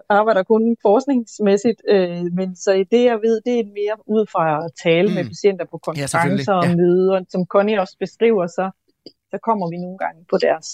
[0.09, 1.81] arbejder kun forskningsmæssigt.
[1.95, 5.15] Øh, men så det, jeg ved, det er mere ud fra at tale mm.
[5.15, 6.77] med patienter på konferencer ja, og ja.
[6.77, 7.25] møder.
[7.29, 8.65] Som Connie også beskriver, så,
[9.31, 10.69] så kommer vi nogle gange på deres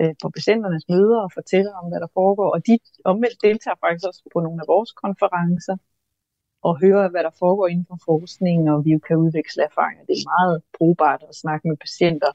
[0.00, 2.48] øh, på patienternes møder og fortæller om, hvad der foregår.
[2.54, 5.76] Og de omvendt deltager faktisk også på nogle af vores konferencer
[6.68, 10.04] og hører, hvad der foregår inden for forskningen, og vi kan udveksle erfaringer.
[10.08, 12.30] Det er meget brugbart at snakke med patienter,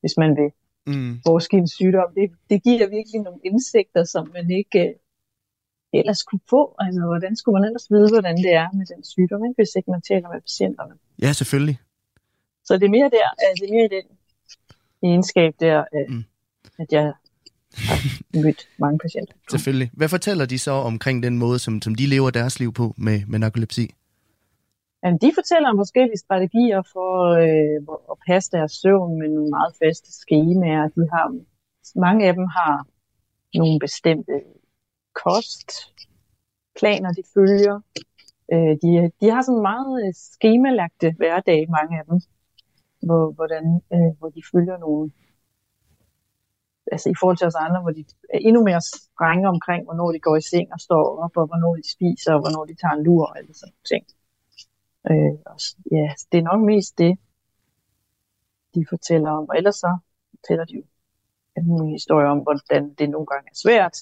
[0.00, 0.50] hvis man vil
[0.88, 1.20] mm.
[1.26, 2.08] vores sygdom.
[2.14, 4.80] Det, det giver virkelig nogle indsigter, som man ikke
[5.92, 6.74] uh, ellers kunne få.
[6.78, 9.90] Altså, hvordan skulle man ellers vide, hvordan det er med den sygdom, ikke, hvis ikke
[9.90, 10.94] man taler med patienterne?
[11.22, 11.78] Ja, selvfølgelig.
[12.64, 14.06] Så det er mere der, altså, det er mere i den
[15.02, 16.24] egenskab der, uh, mm.
[16.78, 17.12] at jeg
[17.88, 17.98] har
[18.42, 19.34] mødt mange patienter.
[19.50, 19.90] Selvfølgelig.
[19.92, 23.22] Hvad fortæller de så omkring den måde, som, som de lever deres liv på med,
[23.26, 23.94] med narkolepsi?
[25.02, 27.12] Jamen, de fortæller om forskellige strategier for
[27.44, 27.80] øh,
[28.12, 30.88] at passe deres søvn med nogle meget faste skemaer.
[30.96, 31.26] De har,
[32.06, 32.86] mange af dem har
[33.54, 34.34] nogle bestemte
[35.22, 37.76] kostplaner, de følger.
[38.52, 38.88] Øh, de,
[39.20, 42.18] de har sådan meget øh, skemalagte hverdag, mange af dem,
[43.06, 45.10] hvor, hvordan, øh, hvor de følger nogle
[46.92, 50.20] altså i forhold til os andre, hvor de er endnu mere strenge omkring, hvornår de
[50.26, 53.04] går i seng og står op, og hvornår de spiser, og hvornår de tager en
[53.06, 54.04] lur og alle sådan ting.
[55.10, 55.58] Øh, og,
[55.90, 57.18] ja, det er nok mest det,
[58.74, 59.48] de fortæller om.
[59.48, 59.98] Og ellers så
[60.30, 60.82] fortæller de jo
[61.56, 63.96] en historie om, hvordan det nogle gange er svært.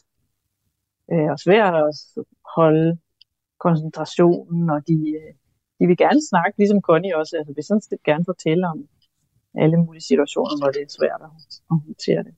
[1.13, 1.91] Øh, og svært at
[2.57, 2.99] holde
[3.59, 5.35] koncentrationen, og de, øh,
[5.79, 8.89] de vil gerne snakke, ligesom Connie også, altså vil sådan set gerne fortælle om
[9.55, 11.31] alle mulige situationer, hvor det er svært at,
[11.71, 12.35] at håndtere det.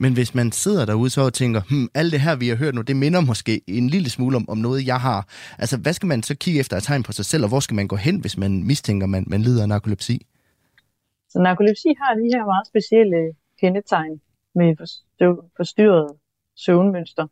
[0.00, 2.74] Men hvis man sidder derude så og tænker, hm, alt det her, vi har hørt
[2.74, 5.20] nu, det minder måske en lille smule om, om noget, jeg har.
[5.58, 7.74] Altså, hvad skal man så kigge efter af tegn på sig selv, og hvor skal
[7.74, 10.26] man gå hen, hvis man mistænker, man, man lider af narkolepsi?
[11.28, 13.20] Så narkolepsi har de her meget specielle
[13.60, 14.20] kendetegn
[14.54, 14.76] med
[15.56, 16.10] forstyrret
[16.56, 17.26] søvnmønster.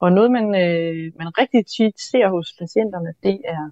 [0.00, 3.64] Og noget, man, øh, man rigtig tit ser hos patienterne, det er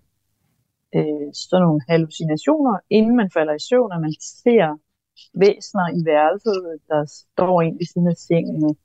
[0.97, 4.79] øh, sådan nogle hallucinationer, inden man falder i søvn, og man ser
[5.35, 8.77] væsner i værelset, der står ind ved siden af sengen.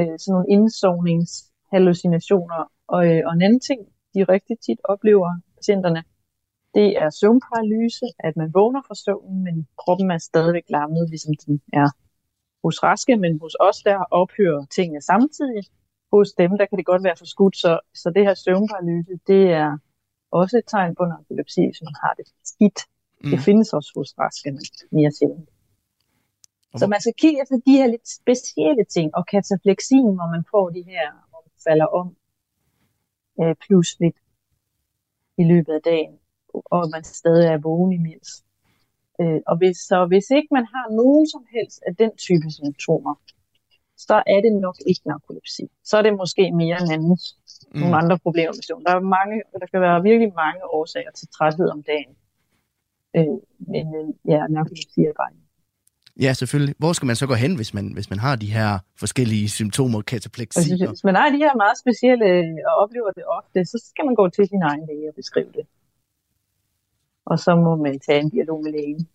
[0.00, 2.60] Øh, sådan nogle indsovningshallucinationer.
[2.94, 3.80] Og, øh, og en anden ting,
[4.14, 5.28] de rigtig tit oplever
[5.58, 6.02] patienterne,
[6.74, 11.62] det er søvnparalyse, at man vågner fra søvnen, men kroppen er stadigvæk lammet, ligesom den
[11.72, 11.88] er
[12.64, 15.62] hos raske, men hos os der ophører tingene samtidig.
[16.12, 19.44] Hos dem, der kan det godt være for skudt, så, så det her søvnparalyse, det
[19.62, 19.78] er
[20.30, 22.78] også et tegn på narkolepsi, hvis man har det skidt.
[23.24, 23.30] Mm.
[23.30, 24.64] Det findes også hos raske, men
[24.98, 25.48] mere sjældent.
[26.76, 30.70] Så man skal kigge efter de her lidt specielle ting, og katafleksin, hvor man får
[30.70, 32.16] de her, hvor man falder om
[33.40, 34.18] øh, pludseligt
[35.38, 36.18] i løbet af dagen,
[36.54, 38.28] og man stadig er vågen imens.
[39.20, 43.14] Øh, og hvis, så hvis ikke man har nogen som helst af den type symptomer,
[43.96, 45.64] så er det nok ikke narkolepsi.
[45.84, 47.80] Så er det måske mere en anden, mm.
[47.80, 48.52] nogle andre problemer.
[48.86, 52.14] Der, er mange, der kan være virkelig mange årsager til træthed om dagen.
[53.16, 53.38] Øh,
[53.72, 55.32] men øh, ja, narkolepsi er bare
[56.20, 56.74] Ja, selvfølgelig.
[56.78, 60.00] Hvor skal man så gå hen, hvis man, hvis man har de her forskellige symptomer,
[60.00, 60.70] katapleksi?
[60.70, 62.26] Hvis, hvis man har de her meget specielle
[62.68, 65.66] og oplever det ofte, så skal man gå til sin egen læge og beskrive det.
[67.26, 69.08] Og så må man tage en dialog med lægen.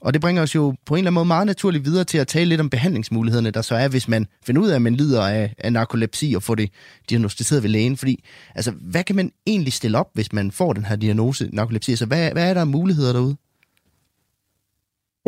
[0.00, 2.28] Og det bringer os jo på en eller anden måde meget naturligt videre til at
[2.28, 5.22] tale lidt om behandlingsmulighederne, der så er, hvis man finder ud af, at man lider
[5.22, 6.70] af, af narkolepsi og får det
[7.10, 7.96] diagnostiseret ved lægen.
[7.96, 8.24] Fordi,
[8.54, 11.92] altså, hvad kan man egentlig stille op, hvis man får den her diagnose, narkolepsi?
[11.92, 13.36] Altså, hvad, hvad er der af muligheder derude?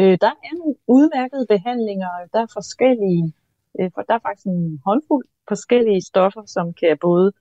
[0.00, 2.10] Øh, der er nogle udmærkede behandlinger.
[2.32, 3.34] Der er forskellige,
[3.80, 7.32] øh, for der er faktisk en håndfuld forskellige stoffer, som kan både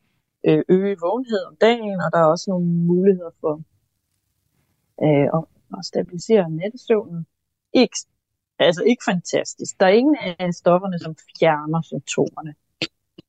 [0.48, 3.54] øh, øge vågenhed om dagen, og der er også nogle muligheder for
[5.06, 5.44] øh, at,
[5.78, 7.26] at stabilisere nattesøvnen.
[7.74, 7.98] Ikke,
[8.60, 9.80] altså ikke fantastisk.
[9.80, 12.54] Der er ingen af stofferne, som fjerner symptomerne.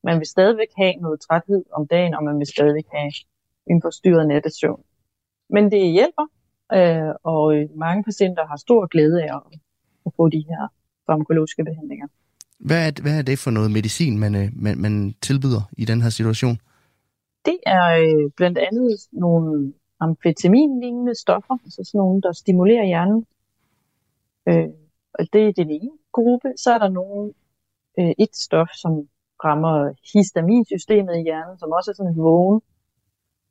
[0.03, 3.11] Man vil stadigvæk have noget træthed om dagen, og man vil stadigvæk have
[3.69, 4.83] en forstyrret nattesøvn.
[5.49, 6.25] Men det hjælper,
[6.73, 9.59] Øh, og øh, mange patienter har stor glæde af at,
[10.05, 10.67] at få de her
[11.05, 12.07] farmakologiske behandlinger.
[12.59, 16.01] Hvad er, hvad er det for noget medicin, man, øh, man, man tilbyder i den
[16.01, 16.57] her situation?
[17.45, 23.25] Det er øh, blandt andet nogle amfetamin-lignende stoffer, altså sådan nogle, der stimulerer hjernen.
[24.47, 24.67] Øh,
[25.13, 26.53] og det er den ene gruppe.
[26.57, 27.33] Så er der nogle,
[27.99, 29.07] øh, et stof, som
[29.43, 32.61] rammer histaminsystemet i hjernen, som også er sådan et vågen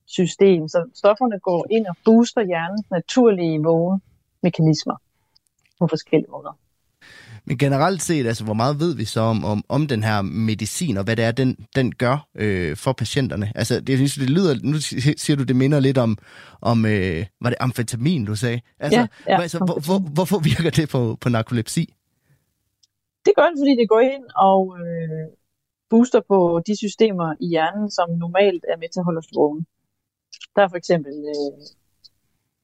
[0.06, 0.68] system.
[0.68, 4.96] Så stofferne går ind og booster hjernens naturlige vågemekanismer
[5.78, 6.58] på forskellige måder.
[7.46, 10.96] Men generelt set, altså, hvor meget ved vi så om, om, om den her medicin,
[10.96, 13.52] og hvad det er, den, den gør øh, for patienterne?
[13.54, 14.78] Altså, det, det lyder, nu
[15.16, 16.18] siger du, det minder lidt om,
[16.60, 18.60] om øh, var det amfetamin, du sagde?
[18.80, 21.94] Altså, ja, ja, altså hvor, hvor, hvorfor virker det på, på narkolepsi?
[23.26, 25.26] Det gør det, fordi det går ind og øh,
[25.90, 29.64] booster på de systemer i hjernen, som normalt er med til at holde os vågne.
[30.56, 31.58] Der er for eksempel øh,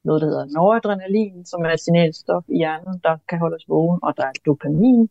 [0.05, 4.01] noget, der hedder noradrenalin, som er et signalstof i hjernen, der kan holde os vågen,
[4.03, 5.11] og der er dopamin.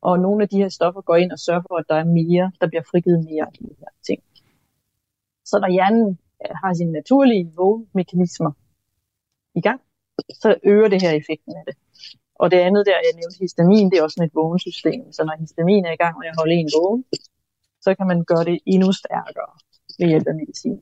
[0.00, 2.52] Og nogle af de her stoffer går ind og sørger for, at der er mere,
[2.60, 4.22] der bliver frigivet mere af de her ting.
[5.44, 8.52] Så når hjernen øh, har sine naturlige vågemekanismer
[9.54, 9.80] i gang,
[10.30, 11.76] så øger det her effekten af det.
[12.34, 15.12] Og det andet der, jeg nævnte histamin, det er også sådan et vågensystem.
[15.12, 17.04] Så når histamin er i gang med at holde en vågen,
[17.80, 19.52] så kan man gøre det endnu stærkere
[19.98, 20.80] ved hjælp af medicin.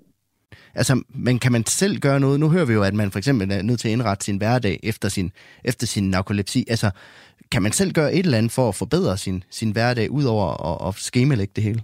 [0.75, 2.41] Altså, men kan man selv gøre noget?
[2.41, 4.81] Nu hører vi jo, at man for eksempel er nødt til at indrette sin hverdag
[4.83, 5.33] efter sin,
[5.65, 6.67] efter sin narkolepsi.
[6.69, 6.91] Altså,
[7.53, 10.89] kan man selv gøre et eller andet for at forbedre sin, sin hverdag, udover at,
[10.89, 11.83] at skemalægge det hele?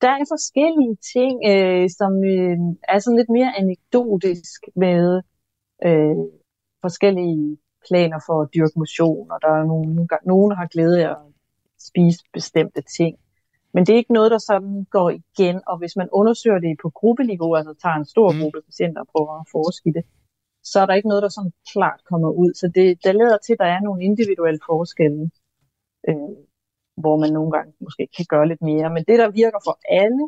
[0.00, 2.58] Der er forskellige ting, øh, som øh,
[2.88, 5.22] er sådan lidt mere anekdotisk med
[5.86, 6.16] øh,
[6.80, 7.58] forskellige
[7.88, 11.16] planer for at dyrke motion, og der er nogen, nogen har glæde af at
[11.78, 13.16] spise bestemte ting.
[13.78, 16.90] Men det er ikke noget, der sådan går igen, og hvis man undersøger det på
[16.90, 18.38] gruppeniveau, altså tager en stor mm.
[18.40, 20.04] gruppe patienter og prøver at forske i det,
[20.62, 22.54] så er der ikke noget, der sådan klart kommer ud.
[22.54, 25.30] Så det, der leder til, at der er nogle individuelle forskelle,
[26.08, 26.34] øh,
[27.02, 28.90] hvor man nogle gange måske kan gøre lidt mere.
[28.94, 30.24] Men det, der virker for alle,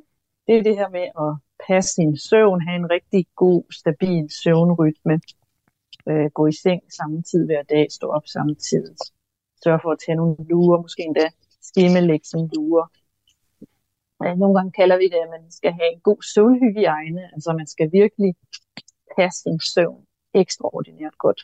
[0.47, 1.33] det er det her med at
[1.67, 5.21] passe sin søvn, have en rigtig god, stabil søvnrytme,
[6.09, 8.97] øh, gå i seng samme tid hver dag, stå op samtidig,
[9.65, 11.29] sørge for at tage nogle lurer, måske endda
[11.69, 12.87] skimmelægge sine lurer,
[14.21, 17.23] nogle gange kalder vi det, at man skal have en god søvnhygiejne.
[17.35, 18.35] Altså man skal virkelig
[19.17, 20.03] passe sin søvn
[20.35, 21.41] ekstraordinært godt.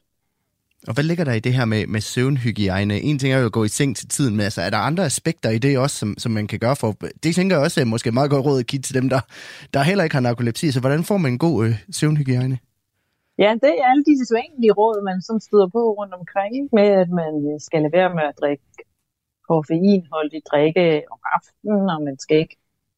[0.88, 3.00] Og hvad ligger der i det her med, med søvnhygiejne?
[3.00, 5.04] En ting er jo at gå i seng til tiden, men altså, er der andre
[5.04, 6.94] aspekter i det også, som, som man kan gøre for?
[7.22, 9.20] Det tænker jeg også er måske meget godt råd at give til dem, der,
[9.74, 10.72] der heller ikke har narkolepsi.
[10.72, 12.58] Så hvordan får man en god øh, søvnhygiejne?
[13.38, 17.10] Ja, det er alle disse sædvanlige råd, man som støder på rundt omkring, med at
[17.22, 18.64] man skal lade være med at drikke
[19.48, 22.56] koffeinholdig drikke om aftenen, og man skal ikke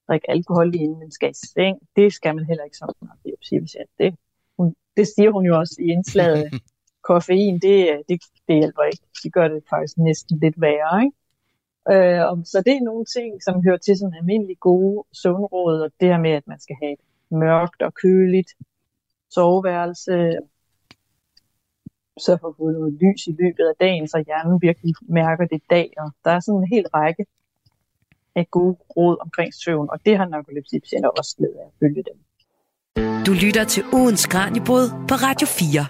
[0.08, 1.78] drikke alkohol inden man skal i seng.
[1.96, 3.90] Det skal man heller ikke som narkolepsipatient.
[3.98, 4.14] Det,
[4.58, 6.50] hun, det siger hun jo også i indslaget.
[7.08, 9.04] Koffein, det, det, det hjælper ikke.
[9.22, 11.04] Det gør det faktisk næsten lidt værre.
[11.04, 11.16] Ikke?
[11.90, 15.90] Øh, og så det er nogle ting, som hører til sådan almindelig gode søvnråd, og
[16.00, 18.50] det her med, at man skal have et mørkt og køligt
[19.30, 20.12] soveværelse,
[22.18, 25.62] så for at få noget lys i løbet af dagen, så hjernen virkelig mærker det
[25.70, 25.92] dag.
[25.98, 27.26] Og der er sådan en hel række
[28.38, 32.16] af gode råd omkring søvn, og det har narkolepsipatienter også glæde af at følge dem.
[33.26, 35.86] Du lytter til ugens Kranjebrud på Radio 4.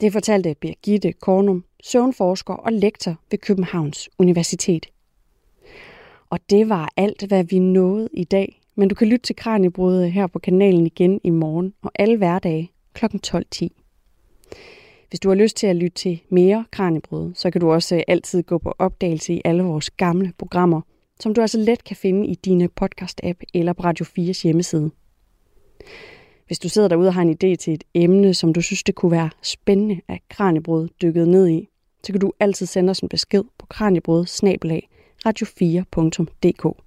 [0.00, 4.86] Det fortalte Birgitte Kornum, søvnforsker og lektor ved Københavns Universitet.
[6.30, 8.60] Og det var alt, hvad vi nåede i dag.
[8.74, 12.72] Men du kan lytte til Kranjebrud her på kanalen igen i morgen og alle hverdage
[12.94, 13.04] kl.
[13.04, 13.68] 12.10.
[15.08, 18.42] Hvis du har lyst til at lytte til mere Kranjebrud, så kan du også altid
[18.42, 20.80] gå på opdagelse i alle vores gamle programmer,
[21.20, 24.90] som du altså let kan finde i dine podcast-app eller på Radio 4's hjemmeside.
[26.46, 28.94] Hvis du sidder derude og har en idé til et emne, som du synes, det
[28.94, 31.68] kunne være spændende at Kranjebrød dykket ned i,
[32.04, 34.24] så kan du altid sende os en besked på kranjebrød
[35.26, 36.82] radio4.dk.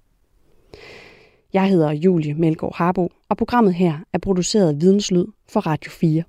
[1.52, 6.22] Jeg hedder Julie Melgaard Harbo, og programmet her er produceret af Videnslyd for Radio 4.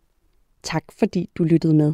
[0.64, 1.93] Tak fordi du lyttede med.